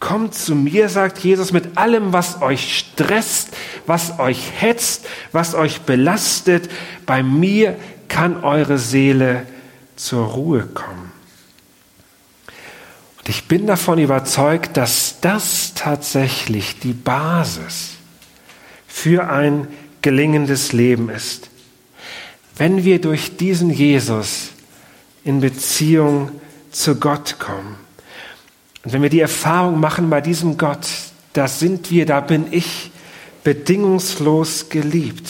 Kommt 0.00 0.34
zu 0.34 0.54
mir, 0.54 0.90
sagt 0.90 1.18
Jesus, 1.20 1.52
mit 1.52 1.78
allem, 1.78 2.12
was 2.12 2.42
euch 2.42 2.78
stresst, 2.78 3.56
was 3.86 4.18
euch 4.18 4.52
hetzt, 4.60 5.06
was 5.32 5.54
euch 5.54 5.80
belastet. 5.82 6.70
Bei 7.06 7.22
mir 7.22 7.76
kann 8.08 8.44
eure 8.44 8.76
Seele 8.76 9.46
zur 9.96 10.26
Ruhe 10.26 10.66
kommen. 10.66 11.12
Und 13.26 13.30
ich 13.30 13.48
bin 13.48 13.66
davon 13.66 13.98
überzeugt, 13.98 14.76
dass 14.76 15.16
das 15.20 15.74
tatsächlich 15.74 16.78
die 16.78 16.92
Basis 16.92 17.94
für 18.86 19.28
ein 19.28 19.66
gelingendes 20.00 20.72
Leben 20.72 21.10
ist. 21.10 21.50
Wenn 22.56 22.84
wir 22.84 23.00
durch 23.00 23.36
diesen 23.36 23.70
Jesus 23.70 24.50
in 25.24 25.40
Beziehung 25.40 26.30
zu 26.70 27.00
Gott 27.00 27.40
kommen 27.40 27.74
und 28.84 28.92
wenn 28.92 29.02
wir 29.02 29.10
die 29.10 29.18
Erfahrung 29.18 29.80
machen 29.80 30.08
bei 30.08 30.20
diesem 30.20 30.56
Gott, 30.56 30.86
da 31.32 31.48
sind 31.48 31.90
wir, 31.90 32.06
da 32.06 32.20
bin 32.20 32.46
ich 32.52 32.92
bedingungslos 33.42 34.68
geliebt 34.68 35.28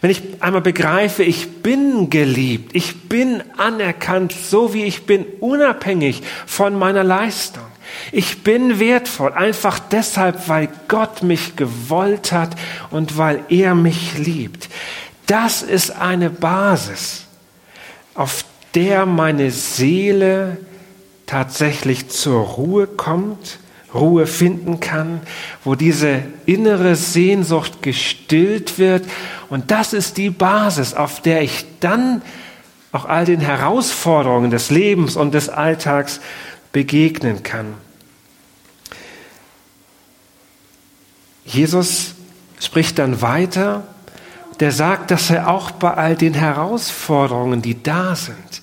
wenn 0.00 0.10
ich 0.10 0.22
einmal 0.40 0.62
begreife, 0.62 1.22
ich 1.22 1.62
bin 1.62 2.10
geliebt, 2.10 2.74
ich 2.74 3.08
bin 3.08 3.42
anerkannt, 3.56 4.32
so 4.32 4.74
wie 4.74 4.84
ich 4.84 5.06
bin, 5.06 5.26
unabhängig 5.40 6.22
von 6.46 6.78
meiner 6.78 7.04
Leistung. 7.04 7.64
Ich 8.12 8.42
bin 8.42 8.78
wertvoll, 8.78 9.32
einfach 9.32 9.78
deshalb, 9.78 10.48
weil 10.48 10.68
Gott 10.88 11.22
mich 11.22 11.56
gewollt 11.56 12.32
hat 12.32 12.50
und 12.90 13.16
weil 13.16 13.42
er 13.48 13.74
mich 13.74 14.18
liebt. 14.18 14.68
Das 15.26 15.62
ist 15.62 15.90
eine 15.90 16.30
Basis, 16.30 17.24
auf 18.14 18.44
der 18.74 19.06
meine 19.06 19.50
Seele 19.50 20.58
tatsächlich 21.26 22.08
zur 22.08 22.42
Ruhe 22.42 22.86
kommt 22.86 23.58
Ruhe 23.94 24.26
finden 24.26 24.80
kann, 24.80 25.20
wo 25.64 25.74
diese 25.74 26.22
innere 26.44 26.94
Sehnsucht 26.94 27.82
gestillt 27.82 28.78
wird. 28.78 29.04
Und 29.48 29.70
das 29.70 29.92
ist 29.92 30.18
die 30.18 30.30
Basis, 30.30 30.94
auf 30.94 31.22
der 31.22 31.42
ich 31.42 31.64
dann 31.80 32.22
auch 32.92 33.06
all 33.06 33.24
den 33.24 33.40
Herausforderungen 33.40 34.50
des 34.50 34.70
Lebens 34.70 35.16
und 35.16 35.32
des 35.32 35.48
Alltags 35.48 36.20
begegnen 36.72 37.42
kann. 37.42 37.74
Jesus 41.44 42.14
spricht 42.60 42.98
dann 42.98 43.22
weiter, 43.22 43.86
der 44.60 44.72
sagt, 44.72 45.10
dass 45.10 45.30
er 45.30 45.48
auch 45.48 45.70
bei 45.70 45.94
all 45.94 46.14
den 46.14 46.34
Herausforderungen, 46.34 47.62
die 47.62 47.82
da 47.82 48.14
sind, 48.14 48.62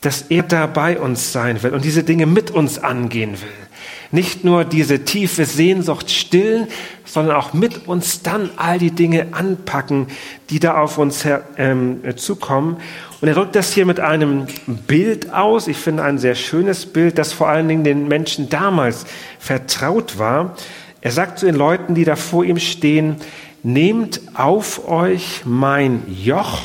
dass 0.00 0.22
er 0.22 0.42
da 0.42 0.66
bei 0.66 0.98
uns 0.98 1.32
sein 1.32 1.62
will 1.62 1.72
und 1.72 1.84
diese 1.84 2.02
Dinge 2.02 2.26
mit 2.26 2.50
uns 2.50 2.78
angehen 2.78 3.32
will 3.40 3.65
nicht 4.10 4.44
nur 4.44 4.64
diese 4.64 5.04
tiefe 5.04 5.44
Sehnsucht 5.44 6.10
stillen, 6.10 6.68
sondern 7.04 7.36
auch 7.36 7.52
mit 7.52 7.86
uns 7.88 8.22
dann 8.22 8.50
all 8.56 8.78
die 8.78 8.90
Dinge 8.90 9.28
anpacken, 9.32 10.08
die 10.50 10.60
da 10.60 10.78
auf 10.80 10.98
uns 10.98 11.24
her, 11.24 11.44
ähm, 11.56 12.00
zukommen. 12.16 12.76
Und 13.20 13.28
er 13.28 13.34
drückt 13.34 13.56
das 13.56 13.72
hier 13.72 13.86
mit 13.86 14.00
einem 14.00 14.46
Bild 14.66 15.32
aus. 15.32 15.68
Ich 15.68 15.78
finde 15.78 16.02
ein 16.02 16.18
sehr 16.18 16.34
schönes 16.34 16.86
Bild, 16.86 17.18
das 17.18 17.32
vor 17.32 17.48
allen 17.48 17.68
Dingen 17.68 17.84
den 17.84 18.08
Menschen 18.08 18.48
damals 18.48 19.06
vertraut 19.38 20.18
war. 20.18 20.56
Er 21.00 21.12
sagt 21.12 21.38
zu 21.38 21.46
den 21.46 21.54
Leuten, 21.54 21.94
die 21.94 22.04
da 22.04 22.16
vor 22.16 22.44
ihm 22.44 22.58
stehen, 22.58 23.16
nehmt 23.62 24.20
auf 24.34 24.88
euch 24.88 25.42
mein 25.44 26.02
Joch 26.08 26.60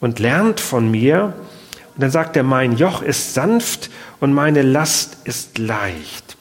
und 0.00 0.18
lernt 0.18 0.60
von 0.60 0.90
mir. 0.90 1.34
Und 1.94 2.02
dann 2.02 2.10
sagt 2.10 2.36
er, 2.36 2.42
mein 2.42 2.76
Joch 2.76 3.02
ist 3.02 3.34
sanft 3.34 3.90
und 4.20 4.32
meine 4.32 4.62
Last 4.62 5.18
ist 5.24 5.58
leicht. 5.58 6.35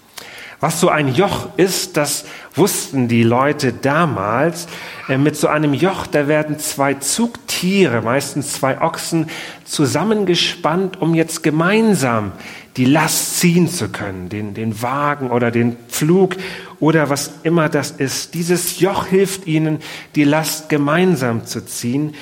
Was 0.60 0.80
so 0.80 0.90
ein 0.90 1.14
Joch 1.14 1.50
ist, 1.58 1.98
das 1.98 2.26
wussten 2.54 3.08
die 3.08 3.24
Leute 3.24 3.74
damals. 3.74 4.68
Äh, 5.10 5.18
mit 5.18 5.36
so 5.36 5.48
einem 5.48 5.74
Joch, 5.74 6.08
da 6.08 6.28
werden 6.28 6.60
zwei 6.60 6.96
Zugtiere, 6.96 8.02
meistens 8.02 8.54
zwei 8.54 8.82
Ochsen, 8.82 9.30
zusammengespannt, 9.66 11.02
um 11.02 11.14
jetzt 11.14 11.44
gemeinsam 11.44 12.32
die 12.78 12.86
Last 12.86 13.40
ziehen 13.40 13.70
zu 13.70 13.90
können, 13.90 14.30
den, 14.30 14.54
den 14.54 14.82
Wagen 14.82 15.30
oder 15.30 15.52
den 15.52 15.78
Pflug 15.90 16.36
oder 16.80 17.10
was 17.10 17.32
immer 17.44 17.70
das 17.70 17.92
ist. 17.92 18.34
Dieses 18.34 18.80
Joch 18.80 19.06
hilft 19.08 19.48
ihnen, 19.48 19.80
die 20.16 20.26
Last 20.26 20.70
gemeinsam 20.70 21.46
zu 21.46 21.66
ziehen. 21.66 22.16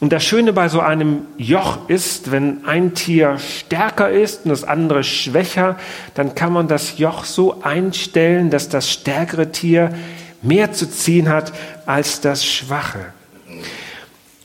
Und 0.00 0.14
das 0.14 0.24
Schöne 0.24 0.54
bei 0.54 0.70
so 0.70 0.80
einem 0.80 1.26
Joch 1.36 1.88
ist, 1.88 2.30
wenn 2.30 2.64
ein 2.64 2.94
Tier 2.94 3.38
stärker 3.38 4.10
ist 4.10 4.44
und 4.44 4.50
das 4.50 4.64
andere 4.64 5.04
schwächer, 5.04 5.78
dann 6.14 6.34
kann 6.34 6.54
man 6.54 6.68
das 6.68 6.96
Joch 6.96 7.26
so 7.26 7.60
einstellen, 7.62 8.48
dass 8.48 8.70
das 8.70 8.90
stärkere 8.90 9.52
Tier 9.52 9.94
mehr 10.40 10.72
zu 10.72 10.90
ziehen 10.90 11.28
hat 11.28 11.52
als 11.84 12.22
das 12.22 12.46
schwache. 12.46 13.12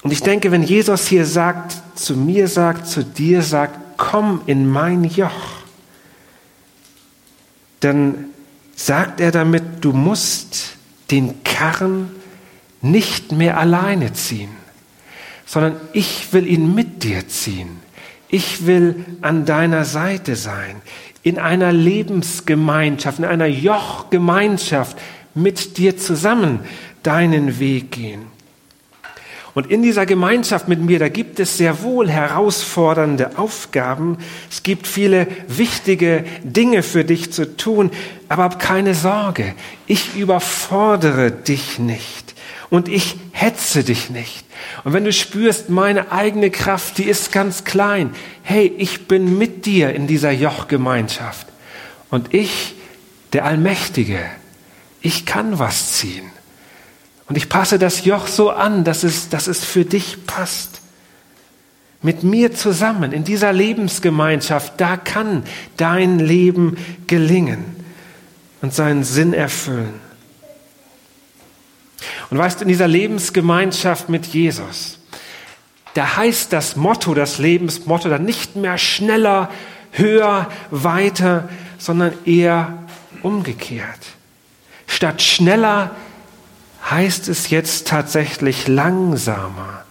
Und 0.03 0.11
ich 0.11 0.21
denke, 0.21 0.51
wenn 0.51 0.61
Jesus 0.61 1.07
hier 1.07 1.25
sagt, 1.25 1.73
zu 1.95 2.17
mir 2.17 2.49
sagt, 2.49 2.85
zu 2.85 3.05
dir 3.05 3.41
sagt, 3.41 3.79
komm 3.95 4.41
in 4.47 4.69
mein 4.69 5.05
Joch, 5.05 5.63
dann 7.79 8.25
sagt 8.75 9.21
er 9.21 9.31
damit, 9.31 9.63
du 9.79 9.93
musst 9.93 10.75
den 11.11 11.43
Karren 11.45 12.11
nicht 12.81 13.31
mehr 13.31 13.57
alleine 13.57 14.11
ziehen 14.11 14.64
sondern 15.45 15.79
ich 15.93 16.33
will 16.33 16.47
ihn 16.47 16.73
mit 16.73 17.03
dir 17.03 17.27
ziehen. 17.27 17.79
Ich 18.27 18.65
will 18.65 19.05
an 19.21 19.45
deiner 19.45 19.85
Seite 19.85 20.35
sein, 20.35 20.81
in 21.23 21.39
einer 21.39 21.71
Lebensgemeinschaft, 21.71 23.19
in 23.19 23.25
einer 23.25 23.45
Jochgemeinschaft 23.45 24.97
mit 25.33 25.77
dir 25.77 25.97
zusammen 25.97 26.59
deinen 27.03 27.59
Weg 27.59 27.91
gehen. 27.91 28.23
Und 29.53 29.71
in 29.71 29.83
dieser 29.83 30.05
Gemeinschaft 30.05 30.67
mit 30.67 30.81
mir, 30.81 30.99
da 30.99 31.07
gibt 31.07 31.39
es 31.39 31.57
sehr 31.57 31.81
wohl 31.81 32.09
herausfordernde 32.09 33.37
Aufgaben. 33.37 34.17
Es 34.51 34.63
gibt 34.63 34.85
viele 34.85 35.27
wichtige 35.47 36.25
Dinge 36.43 36.83
für 36.83 37.05
dich 37.05 37.31
zu 37.31 37.55
tun. 37.55 37.89
Aber 38.27 38.43
hab 38.43 38.59
keine 38.59 38.93
Sorge, 38.93 39.55
ich 39.87 40.17
überfordere 40.17 41.31
dich 41.31 41.79
nicht 41.79 42.24
und 42.69 42.87
ich 42.89 43.15
hetze 43.31 43.83
dich 43.83 44.09
nicht. 44.09 44.45
Und 44.83 44.93
wenn 44.93 45.05
du 45.05 45.13
spürst, 45.13 45.69
meine 45.69 46.11
eigene 46.11 46.49
Kraft, 46.49 46.97
die 46.97 47.03
ist 47.03 47.31
ganz 47.31 47.63
klein, 47.63 48.11
hey, 48.43 48.73
ich 48.77 49.07
bin 49.07 49.37
mit 49.37 49.65
dir 49.65 49.93
in 49.93 50.07
dieser 50.07 50.31
Jochgemeinschaft. 50.31 51.47
Und 52.09 52.33
ich, 52.33 52.75
der 53.33 53.45
Allmächtige, 53.45 54.19
ich 55.01 55.25
kann 55.25 55.59
was 55.59 55.93
ziehen. 55.93 56.29
Und 57.27 57.37
ich 57.37 57.49
passe 57.49 57.79
das 57.79 58.05
Joch 58.05 58.27
so 58.27 58.51
an, 58.51 58.83
dass 58.83 59.03
es, 59.03 59.29
dass 59.29 59.47
es 59.47 59.63
für 59.63 59.85
dich 59.85 60.25
passt. 60.25 60.81
Mit 62.01 62.23
mir 62.23 62.53
zusammen 62.53 63.11
in 63.11 63.23
dieser 63.23 63.51
Lebensgemeinschaft, 63.51 64.73
da 64.77 64.95
kann 64.95 65.43
dein 65.75 66.19
Leben 66.19 66.77
gelingen 67.07 67.65
und 68.61 68.73
seinen 68.73 69.03
Sinn 69.03 69.33
erfüllen. 69.33 70.04
Und 72.29 72.37
weißt 72.37 72.59
du, 72.59 72.63
in 72.63 72.69
dieser 72.69 72.87
Lebensgemeinschaft 72.87 74.09
mit 74.09 74.25
Jesus, 74.27 74.99
da 75.93 76.17
heißt 76.17 76.51
das 76.51 76.75
Motto, 76.75 77.13
das 77.13 77.37
Lebensmotto 77.37 78.09
dann 78.09 78.25
nicht 78.25 78.55
mehr 78.55 78.77
schneller, 78.77 79.49
höher, 79.91 80.49
weiter, 80.71 81.47
sondern 81.77 82.13
eher 82.25 82.73
umgekehrt. 83.21 83.99
Statt 84.87 85.21
schneller 85.21 85.95
heißt 86.89 87.29
es 87.29 87.49
jetzt 87.49 87.87
tatsächlich 87.87 88.67
langsamer. 88.67 89.83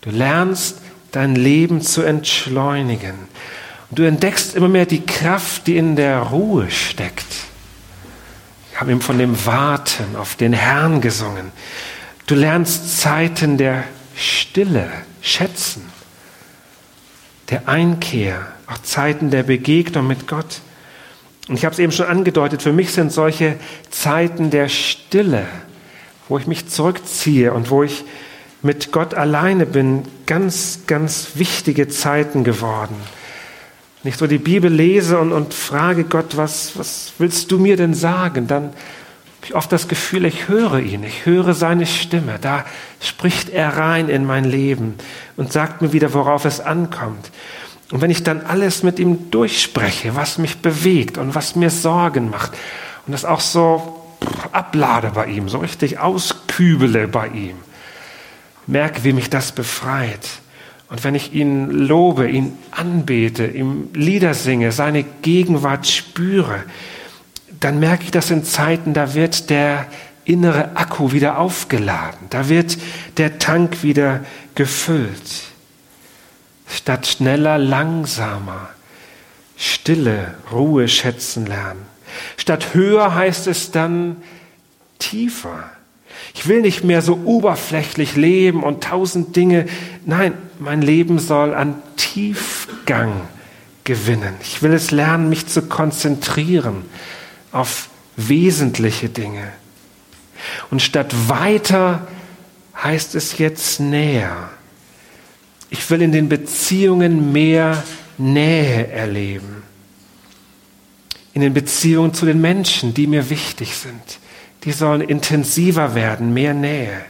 Du 0.00 0.10
lernst 0.10 0.78
dein 1.12 1.34
Leben 1.34 1.82
zu 1.82 2.02
entschleunigen. 2.02 3.14
Und 3.90 3.98
du 3.98 4.02
entdeckst 4.04 4.54
immer 4.54 4.68
mehr 4.68 4.86
die 4.86 5.04
Kraft, 5.04 5.66
die 5.66 5.76
in 5.76 5.96
der 5.96 6.20
Ruhe 6.20 6.70
steckt 6.70 7.47
haben 8.78 8.90
ihm 8.90 9.00
von 9.00 9.18
dem 9.18 9.44
Warten 9.44 10.14
auf 10.14 10.36
den 10.36 10.52
Herrn 10.52 11.00
gesungen. 11.00 11.50
Du 12.26 12.36
lernst 12.36 13.00
Zeiten 13.00 13.58
der 13.58 13.82
Stille 14.14 14.88
schätzen, 15.20 15.82
der 17.50 17.68
Einkehr, 17.68 18.46
auch 18.68 18.78
Zeiten 18.78 19.30
der 19.30 19.42
Begegnung 19.42 20.06
mit 20.06 20.28
Gott. 20.28 20.60
Und 21.48 21.56
ich 21.56 21.64
habe 21.64 21.72
es 21.72 21.80
eben 21.80 21.90
schon 21.90 22.06
angedeutet, 22.06 22.62
für 22.62 22.72
mich 22.72 22.92
sind 22.92 23.12
solche 23.12 23.56
Zeiten 23.90 24.50
der 24.50 24.68
Stille, 24.68 25.46
wo 26.28 26.38
ich 26.38 26.46
mich 26.46 26.68
zurückziehe 26.68 27.52
und 27.52 27.70
wo 27.70 27.82
ich 27.82 28.04
mit 28.62 28.92
Gott 28.92 29.14
alleine 29.14 29.66
bin, 29.66 30.04
ganz, 30.26 30.80
ganz 30.86 31.30
wichtige 31.34 31.88
Zeiten 31.88 32.44
geworden 32.44 32.96
nicht 34.04 34.18
so 34.18 34.26
die 34.26 34.38
Bibel 34.38 34.72
lese 34.72 35.18
und, 35.18 35.32
und 35.32 35.54
frage 35.54 36.04
Gott, 36.04 36.36
was, 36.36 36.78
was 36.78 37.12
willst 37.18 37.50
du 37.50 37.58
mir 37.58 37.76
denn 37.76 37.94
sagen, 37.94 38.46
dann 38.46 38.64
habe 38.64 39.46
ich 39.46 39.54
oft 39.54 39.72
das 39.72 39.88
Gefühl, 39.88 40.24
ich 40.24 40.48
höre 40.48 40.80
ihn, 40.80 41.04
ich 41.04 41.26
höre 41.26 41.54
seine 41.54 41.86
Stimme. 41.86 42.38
Da 42.40 42.64
spricht 43.00 43.48
er 43.50 43.76
rein 43.76 44.08
in 44.08 44.24
mein 44.24 44.44
Leben 44.44 44.94
und 45.36 45.52
sagt 45.52 45.82
mir 45.82 45.92
wieder, 45.92 46.12
worauf 46.12 46.44
es 46.44 46.60
ankommt. 46.60 47.30
Und 47.90 48.00
wenn 48.00 48.10
ich 48.10 48.22
dann 48.22 48.42
alles 48.42 48.82
mit 48.82 48.98
ihm 48.98 49.30
durchspreche, 49.30 50.14
was 50.14 50.38
mich 50.38 50.58
bewegt 50.58 51.18
und 51.18 51.34
was 51.34 51.56
mir 51.56 51.70
Sorgen 51.70 52.30
macht 52.30 52.52
und 53.06 53.12
das 53.12 53.24
auch 53.24 53.40
so 53.40 54.04
ablade 54.52 55.12
bei 55.14 55.26
ihm, 55.26 55.48
so 55.48 55.58
richtig 55.58 55.98
auskübele 55.98 57.08
bei 57.08 57.28
ihm, 57.28 57.56
merke, 58.66 59.04
wie 59.04 59.12
mich 59.12 59.30
das 59.30 59.52
befreit 59.52 60.28
und 60.90 61.04
wenn 61.04 61.14
ich 61.14 61.34
ihn 61.34 61.70
lobe, 61.70 62.28
ihn 62.28 62.56
anbete, 62.70 63.46
ihm 63.46 63.90
Lieder 63.92 64.34
singe, 64.34 64.72
seine 64.72 65.02
Gegenwart 65.02 65.86
spüre, 65.86 66.64
dann 67.60 67.78
merke 67.78 68.04
ich, 68.04 68.10
dass 68.10 68.30
in 68.30 68.44
Zeiten, 68.44 68.94
da 68.94 69.14
wird 69.14 69.50
der 69.50 69.86
innere 70.24 70.76
Akku 70.76 71.12
wieder 71.12 71.38
aufgeladen, 71.38 72.28
da 72.30 72.48
wird 72.48 72.78
der 73.16 73.38
Tank 73.38 73.82
wieder 73.82 74.24
gefüllt. 74.54 75.44
Statt 76.66 77.06
schneller, 77.06 77.58
langsamer, 77.58 78.68
Stille, 79.56 80.34
Ruhe 80.52 80.86
schätzen 80.86 81.46
lernen. 81.46 81.84
Statt 82.36 82.74
höher 82.74 83.14
heißt 83.14 83.46
es 83.46 83.70
dann 83.72 84.16
tiefer. 84.98 85.70
Ich 86.34 86.46
will 86.46 86.60
nicht 86.60 86.84
mehr 86.84 87.02
so 87.02 87.20
oberflächlich 87.24 88.16
leben 88.16 88.62
und 88.62 88.84
tausend 88.84 89.34
Dinge. 89.36 89.66
Nein, 90.06 90.34
mein 90.58 90.82
Leben 90.82 91.18
soll 91.18 91.54
an 91.54 91.82
Tiefgang 91.96 93.12
gewinnen. 93.84 94.34
Ich 94.42 94.62
will 94.62 94.72
es 94.72 94.90
lernen, 94.90 95.28
mich 95.28 95.46
zu 95.46 95.62
konzentrieren 95.62 96.84
auf 97.52 97.88
wesentliche 98.16 99.08
Dinge. 99.08 99.52
Und 100.70 100.82
statt 100.82 101.12
weiter 101.28 102.06
heißt 102.80 103.14
es 103.14 103.38
jetzt 103.38 103.80
näher. 103.80 104.50
Ich 105.70 105.88
will 105.90 106.02
in 106.02 106.12
den 106.12 106.28
Beziehungen 106.28 107.32
mehr 107.32 107.82
Nähe 108.16 108.88
erleben. 108.88 109.62
In 111.34 111.40
den 111.40 111.54
Beziehungen 111.54 112.14
zu 112.14 112.26
den 112.26 112.40
Menschen, 112.40 112.94
die 112.94 113.06
mir 113.06 113.30
wichtig 113.30 113.76
sind 113.76 114.18
die 114.64 114.72
sollen 114.72 115.00
intensiver 115.00 115.94
werden, 115.94 116.34
mehr 116.34 116.54
Nähe. 116.54 117.00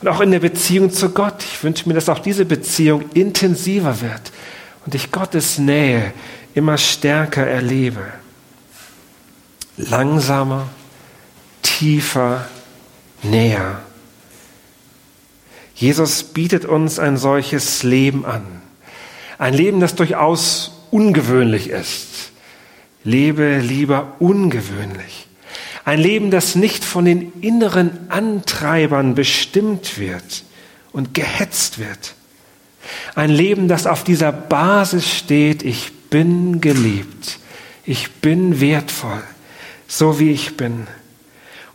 Und 0.00 0.08
auch 0.08 0.20
in 0.20 0.30
der 0.30 0.40
Beziehung 0.40 0.90
zu 0.90 1.10
Gott. 1.10 1.42
Ich 1.42 1.62
wünsche 1.64 1.88
mir, 1.88 1.94
dass 1.94 2.08
auch 2.08 2.18
diese 2.18 2.44
Beziehung 2.44 3.10
intensiver 3.14 4.00
wird 4.00 4.32
und 4.84 4.94
ich 4.94 5.10
Gottes 5.10 5.58
Nähe 5.58 6.12
immer 6.54 6.78
stärker 6.78 7.46
erlebe. 7.46 8.04
Langsamer, 9.76 10.68
tiefer, 11.62 12.46
näher. 13.22 13.80
Jesus 15.74 16.22
bietet 16.22 16.64
uns 16.64 16.98
ein 16.98 17.18
solches 17.18 17.82
Leben 17.82 18.24
an. 18.24 18.62
Ein 19.38 19.52
Leben, 19.52 19.80
das 19.80 19.94
durchaus 19.94 20.86
ungewöhnlich 20.90 21.68
ist. 21.68 22.32
Lebe 23.04 23.58
lieber 23.58 24.14
ungewöhnlich. 24.18 25.25
Ein 25.86 26.00
Leben, 26.00 26.32
das 26.32 26.56
nicht 26.56 26.84
von 26.84 27.04
den 27.04 27.32
inneren 27.42 28.10
Antreibern 28.10 29.14
bestimmt 29.14 30.00
wird 30.00 30.42
und 30.90 31.14
gehetzt 31.14 31.78
wird. 31.78 32.14
Ein 33.14 33.30
Leben, 33.30 33.68
das 33.68 33.86
auf 33.86 34.02
dieser 34.02 34.32
Basis 34.32 35.08
steht, 35.08 35.62
ich 35.62 35.92
bin 36.10 36.60
geliebt, 36.60 37.38
ich 37.84 38.10
bin 38.14 38.60
wertvoll, 38.60 39.22
so 39.86 40.18
wie 40.18 40.32
ich 40.32 40.56
bin. 40.56 40.88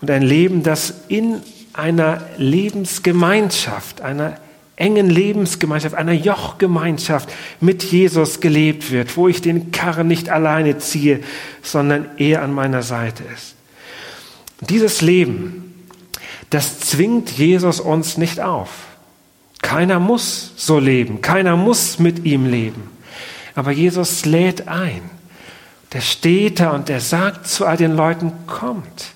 Und 0.02 0.12
ein 0.12 0.24
Leben, 0.24 0.62
das 0.62 0.94
in 1.08 1.42
einer 1.72 2.22
Lebensgemeinschaft, 2.36 4.02
einer 4.02 4.42
engen 4.76 5.10
Lebensgemeinschaft, 5.10 5.96
einer 5.96 6.12
Jochgemeinschaft 6.12 7.30
mit 7.62 7.82
Jesus 7.82 8.42
gelebt 8.42 8.92
wird, 8.92 9.16
wo 9.16 9.30
ich 9.30 9.42
den 9.42 9.72
Karren 9.72 10.10
nicht 10.10 10.28
alleine 10.28 10.80
ziehe, 10.80 11.22
sondern 11.62 12.10
er 12.18 12.42
an 12.42 12.54
meiner 12.54 12.82
Seite 12.84 13.24
ist. 13.34 13.56
Dieses 14.62 15.02
Leben, 15.02 15.86
das 16.50 16.80
zwingt 16.80 17.32
Jesus 17.32 17.80
uns 17.80 18.18
nicht 18.18 18.40
auf. 18.40 18.70
Keiner 19.62 20.00
muss 20.00 20.54
so 20.56 20.80
leben, 20.80 21.22
keiner 21.22 21.56
muss 21.56 22.00
mit 22.00 22.26
ihm 22.26 22.46
leben. 22.46 22.90
Aber 23.56 23.72
Jesus 23.72 24.26
lädt 24.26 24.68
ein. 24.68 25.02
Der 25.94 26.02
steht 26.02 26.60
da 26.60 26.72
und 26.72 26.90
der 26.90 27.02
sagt 27.02 27.48
zu 27.48 27.66
all 27.66 27.78
den 27.78 27.96
Leuten, 27.96 28.32
kommt, 28.48 29.08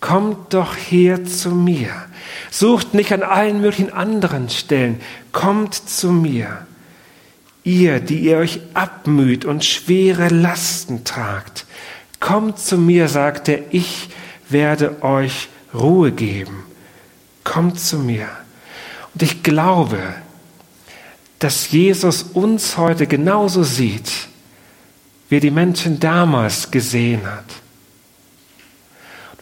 kommt 0.00 0.52
doch 0.52 0.74
her 0.74 1.24
zu 1.24 1.50
mir. 1.50 1.90
Sucht 2.50 2.94
nicht 2.94 3.12
an 3.12 3.22
allen 3.22 3.60
möglichen 3.60 3.92
anderen 3.92 4.50
Stellen, 4.50 5.00
kommt 5.32 5.74
zu 5.74 6.12
mir. 6.12 6.66
Ihr, 7.64 8.00
die 8.00 8.18
ihr 8.20 8.38
euch 8.38 8.60
abmüht 8.74 9.44
und 9.44 9.64
schwere 9.64 10.28
Lasten 10.28 11.04
tragt, 11.04 11.66
kommt 12.20 12.58
zu 12.58 12.78
mir, 12.78 13.08
sagt 13.08 13.48
er, 13.48 13.60
ich 13.70 14.08
werde 14.50 15.02
euch 15.02 15.48
Ruhe 15.74 16.12
geben. 16.12 16.64
Kommt 17.44 17.80
zu 17.80 17.98
mir. 17.98 18.28
Und 19.14 19.22
ich 19.22 19.42
glaube, 19.42 19.98
dass 21.38 21.70
Jesus 21.70 22.22
uns 22.22 22.76
heute 22.76 23.06
genauso 23.06 23.62
sieht, 23.62 24.10
wie 25.28 25.36
er 25.36 25.40
die 25.40 25.50
Menschen 25.50 26.00
damals 26.00 26.70
gesehen 26.70 27.26
hat. 27.26 27.44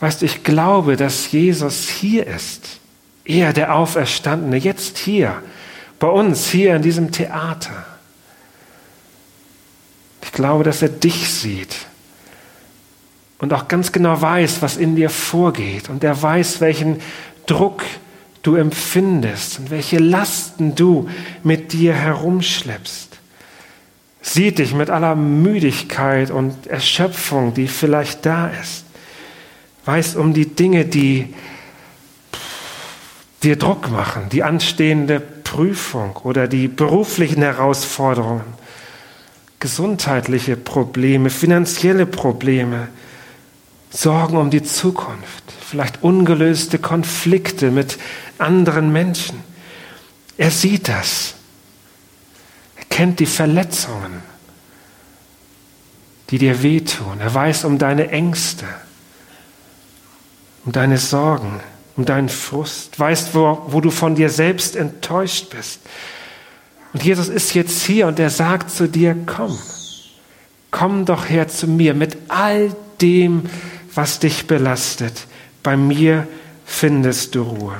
weißt 0.00 0.22
du, 0.22 0.26
ich 0.26 0.44
glaube, 0.44 0.96
dass 0.96 1.30
Jesus 1.32 1.88
hier 1.88 2.26
ist. 2.26 2.80
Er, 3.24 3.52
der 3.52 3.74
Auferstandene, 3.74 4.56
jetzt 4.56 4.98
hier, 4.98 5.42
bei 5.98 6.08
uns, 6.08 6.48
hier 6.48 6.76
in 6.76 6.82
diesem 6.82 7.10
Theater. 7.10 7.86
Ich 10.22 10.32
glaube, 10.32 10.64
dass 10.64 10.82
er 10.82 10.90
dich 10.90 11.32
sieht 11.32 11.86
und 13.38 13.52
auch 13.52 13.68
ganz 13.68 13.92
genau 13.92 14.20
weiß, 14.20 14.62
was 14.62 14.76
in 14.76 14.96
dir 14.96 15.10
vorgeht. 15.10 15.88
Und 15.88 16.02
er 16.04 16.20
weiß, 16.20 16.60
welchen 16.60 17.00
Druck 17.46 17.82
du 18.42 18.54
empfindest 18.54 19.58
und 19.58 19.70
welche 19.70 19.98
Lasten 19.98 20.74
du 20.74 21.08
mit 21.42 21.72
dir 21.72 21.94
herumschleppst. 21.94 23.18
Sieht 24.22 24.58
dich 24.58 24.74
mit 24.74 24.90
aller 24.90 25.14
Müdigkeit 25.14 26.30
und 26.30 26.66
Erschöpfung, 26.66 27.54
die 27.54 27.68
vielleicht 27.68 28.26
da 28.26 28.48
ist. 28.48 28.84
Weiß 29.84 30.16
um 30.16 30.32
die 30.34 30.46
Dinge, 30.46 30.84
die 30.84 31.34
dir 33.42 33.56
Druck 33.56 33.90
machen, 33.90 34.28
die 34.30 34.42
anstehende 34.42 35.20
Prüfung 35.20 36.16
oder 36.16 36.48
die 36.48 36.66
beruflichen 36.66 37.42
Herausforderungen, 37.42 38.42
gesundheitliche 39.60 40.56
Probleme, 40.56 41.30
finanzielle 41.30 42.06
Probleme, 42.06 42.88
Sorgen 43.96 44.36
um 44.36 44.50
die 44.50 44.62
Zukunft, 44.62 45.44
vielleicht 45.66 46.02
ungelöste 46.02 46.78
Konflikte 46.78 47.70
mit 47.70 47.96
anderen 48.36 48.92
Menschen. 48.92 49.40
Er 50.36 50.50
sieht 50.50 50.88
das. 50.88 51.34
Er 52.76 52.84
kennt 52.90 53.20
die 53.20 53.26
Verletzungen, 53.26 54.22
die 56.28 56.36
dir 56.36 56.62
wehtun. 56.62 57.20
Er 57.20 57.32
weiß 57.32 57.64
um 57.64 57.78
deine 57.78 58.10
Ängste, 58.10 58.66
um 60.66 60.72
deine 60.72 60.98
Sorgen, 60.98 61.60
um 61.96 62.04
deinen 62.04 62.28
Frust, 62.28 63.00
weiß, 63.00 63.30
wo, 63.32 63.62
wo 63.68 63.80
du 63.80 63.90
von 63.90 64.14
dir 64.14 64.28
selbst 64.28 64.76
enttäuscht 64.76 65.48
bist. 65.48 65.80
Und 66.92 67.02
Jesus 67.02 67.28
ist 67.28 67.54
jetzt 67.54 67.82
hier 67.86 68.08
und 68.08 68.18
er 68.18 68.28
sagt 68.28 68.70
zu 68.70 68.90
dir, 68.90 69.16
komm, 69.24 69.58
komm 70.70 71.06
doch 71.06 71.30
her 71.30 71.48
zu 71.48 71.66
mir 71.66 71.94
mit 71.94 72.18
all 72.28 72.76
dem, 73.00 73.48
was 73.96 74.18
dich 74.18 74.46
belastet. 74.46 75.26
Bei 75.62 75.76
mir 75.76 76.28
findest 76.64 77.34
du 77.34 77.42
Ruhe. 77.42 77.76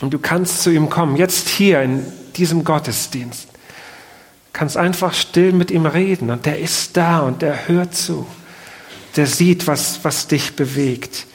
Und 0.00 0.12
du 0.12 0.18
kannst 0.18 0.62
zu 0.62 0.70
ihm 0.70 0.90
kommen, 0.90 1.16
jetzt 1.16 1.48
hier 1.48 1.80
in 1.82 2.04
diesem 2.36 2.64
Gottesdienst. 2.64 3.48
Kannst 4.52 4.76
einfach 4.76 5.14
still 5.14 5.52
mit 5.52 5.70
ihm 5.70 5.86
reden 5.86 6.30
und 6.30 6.44
der 6.44 6.58
ist 6.58 6.96
da 6.96 7.20
und 7.20 7.40
der 7.40 7.68
hört 7.68 7.94
zu. 7.94 8.26
Der 9.16 9.26
sieht, 9.26 9.66
was, 9.66 10.00
was 10.02 10.26
dich 10.26 10.56
bewegt. 10.56 11.26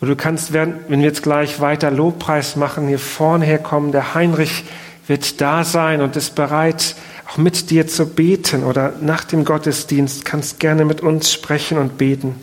Und 0.00 0.08
du 0.08 0.16
kannst, 0.16 0.52
wenn 0.52 0.78
wir 0.88 0.98
jetzt 0.98 1.22
gleich 1.22 1.60
weiter 1.60 1.90
Lobpreis 1.90 2.54
machen, 2.54 2.86
hier 2.86 3.00
vorne 3.00 3.44
herkommen. 3.44 3.90
Der 3.90 4.14
Heinrich 4.14 4.64
wird 5.08 5.40
da 5.40 5.64
sein 5.64 6.00
und 6.00 6.14
ist 6.14 6.36
bereit, 6.36 6.94
auch 7.28 7.38
mit 7.38 7.70
dir 7.70 7.88
zu 7.88 8.06
beten 8.06 8.62
oder 8.62 8.92
nach 9.00 9.24
dem 9.24 9.44
Gottesdienst 9.44 10.24
kannst 10.24 10.60
gerne 10.60 10.84
mit 10.84 11.00
uns 11.00 11.32
sprechen 11.32 11.78
und 11.78 11.98
beten. 11.98 12.36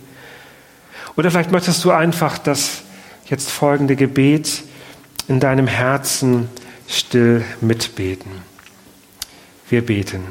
Oder 1.15 1.31
vielleicht 1.31 1.51
möchtest 1.51 1.83
du 1.83 1.91
einfach 1.91 2.37
das 2.37 2.83
jetzt 3.25 3.49
folgende 3.49 3.95
Gebet 3.95 4.63
in 5.27 5.39
deinem 5.39 5.67
Herzen 5.67 6.49
still 6.87 7.43
mitbeten. 7.61 8.31
Wir 9.69 9.85
beten. 9.85 10.23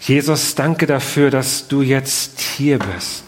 Jesus, 0.00 0.54
danke 0.54 0.86
dafür, 0.86 1.30
dass 1.30 1.68
du 1.68 1.82
jetzt 1.82 2.40
hier 2.40 2.78
bist, 2.78 3.24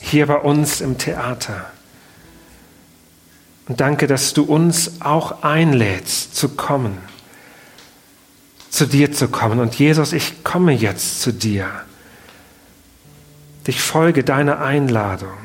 hier 0.00 0.26
bei 0.26 0.36
uns 0.36 0.80
im 0.80 0.98
Theater. 0.98 1.70
Und 3.68 3.80
danke, 3.80 4.06
dass 4.06 4.34
du 4.34 4.42
uns 4.42 5.00
auch 5.00 5.42
einlädst 5.42 6.34
zu 6.34 6.50
kommen 6.50 6.98
zu 8.78 8.86
dir 8.86 9.10
zu 9.10 9.26
kommen. 9.26 9.58
Und 9.58 9.74
Jesus, 9.74 10.12
ich 10.12 10.44
komme 10.44 10.72
jetzt 10.72 11.20
zu 11.20 11.32
dir. 11.32 11.68
Ich 13.66 13.80
folge 13.82 14.22
deiner 14.22 14.60
Einladung. 14.60 15.36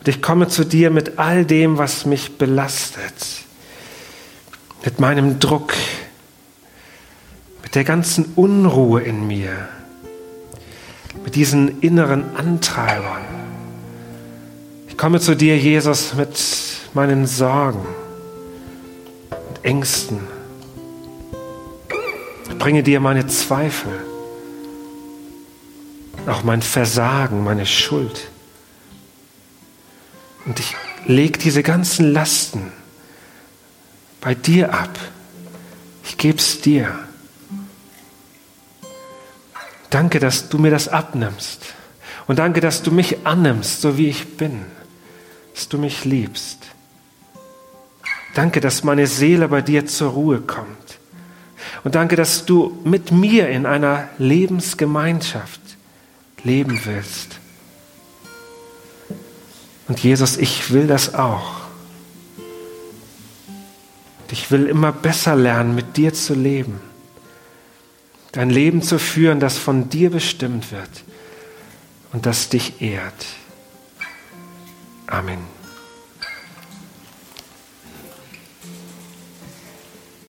Und 0.00 0.08
ich 0.08 0.20
komme 0.20 0.48
zu 0.48 0.64
dir 0.64 0.90
mit 0.90 1.20
all 1.20 1.44
dem, 1.44 1.78
was 1.78 2.04
mich 2.04 2.36
belastet, 2.36 3.14
mit 4.84 4.98
meinem 4.98 5.38
Druck, 5.38 5.72
mit 7.62 7.76
der 7.76 7.84
ganzen 7.84 8.24
Unruhe 8.34 9.00
in 9.00 9.28
mir, 9.28 9.68
mit 11.24 11.36
diesen 11.36 11.80
inneren 11.80 12.36
Antreibern. 12.36 13.22
Ich 14.88 14.98
komme 14.98 15.20
zu 15.20 15.36
dir, 15.36 15.56
Jesus, 15.56 16.14
mit 16.14 16.38
meinen 16.92 17.26
Sorgen 17.26 17.86
und 19.30 19.64
Ängsten 19.64 20.37
bringe 22.58 22.82
dir 22.82 23.00
meine 23.00 23.26
Zweifel, 23.26 23.92
auch 26.26 26.42
mein 26.42 26.62
Versagen, 26.62 27.44
meine 27.44 27.66
Schuld. 27.66 28.30
Und 30.44 30.60
ich 30.60 30.74
lege 31.06 31.38
diese 31.38 31.62
ganzen 31.62 32.12
Lasten 32.12 32.72
bei 34.20 34.34
dir 34.34 34.74
ab. 34.74 34.98
Ich 36.04 36.16
gebe 36.16 36.38
es 36.38 36.60
dir. 36.60 36.98
Danke, 39.90 40.20
dass 40.20 40.48
du 40.48 40.58
mir 40.58 40.70
das 40.70 40.88
abnimmst. 40.88 41.74
Und 42.26 42.38
danke, 42.38 42.60
dass 42.60 42.82
du 42.82 42.90
mich 42.90 43.26
annimmst, 43.26 43.80
so 43.80 43.96
wie 43.96 44.08
ich 44.08 44.36
bin. 44.36 44.66
Dass 45.54 45.68
du 45.68 45.78
mich 45.78 46.04
liebst. 46.04 46.58
Danke, 48.34 48.60
dass 48.60 48.84
meine 48.84 49.06
Seele 49.06 49.48
bei 49.48 49.62
dir 49.62 49.86
zur 49.86 50.12
Ruhe 50.12 50.40
kommt. 50.40 50.87
Und 51.84 51.94
danke, 51.94 52.16
dass 52.16 52.44
du 52.44 52.78
mit 52.84 53.12
mir 53.12 53.48
in 53.48 53.66
einer 53.66 54.08
Lebensgemeinschaft 54.18 55.60
leben 56.42 56.80
willst. 56.84 57.38
Und 59.88 60.00
Jesus, 60.00 60.36
ich 60.36 60.70
will 60.72 60.86
das 60.86 61.14
auch. 61.14 61.58
Ich 64.30 64.50
will 64.50 64.66
immer 64.66 64.92
besser 64.92 65.36
lernen, 65.36 65.74
mit 65.74 65.96
dir 65.96 66.12
zu 66.12 66.34
leben. 66.34 66.80
Dein 68.32 68.50
Leben 68.50 68.82
zu 68.82 68.98
führen, 68.98 69.40
das 69.40 69.56
von 69.56 69.88
dir 69.88 70.10
bestimmt 70.10 70.70
wird 70.70 70.90
und 72.12 72.26
das 72.26 72.50
dich 72.50 72.82
ehrt. 72.82 73.26
Amen. 75.06 75.57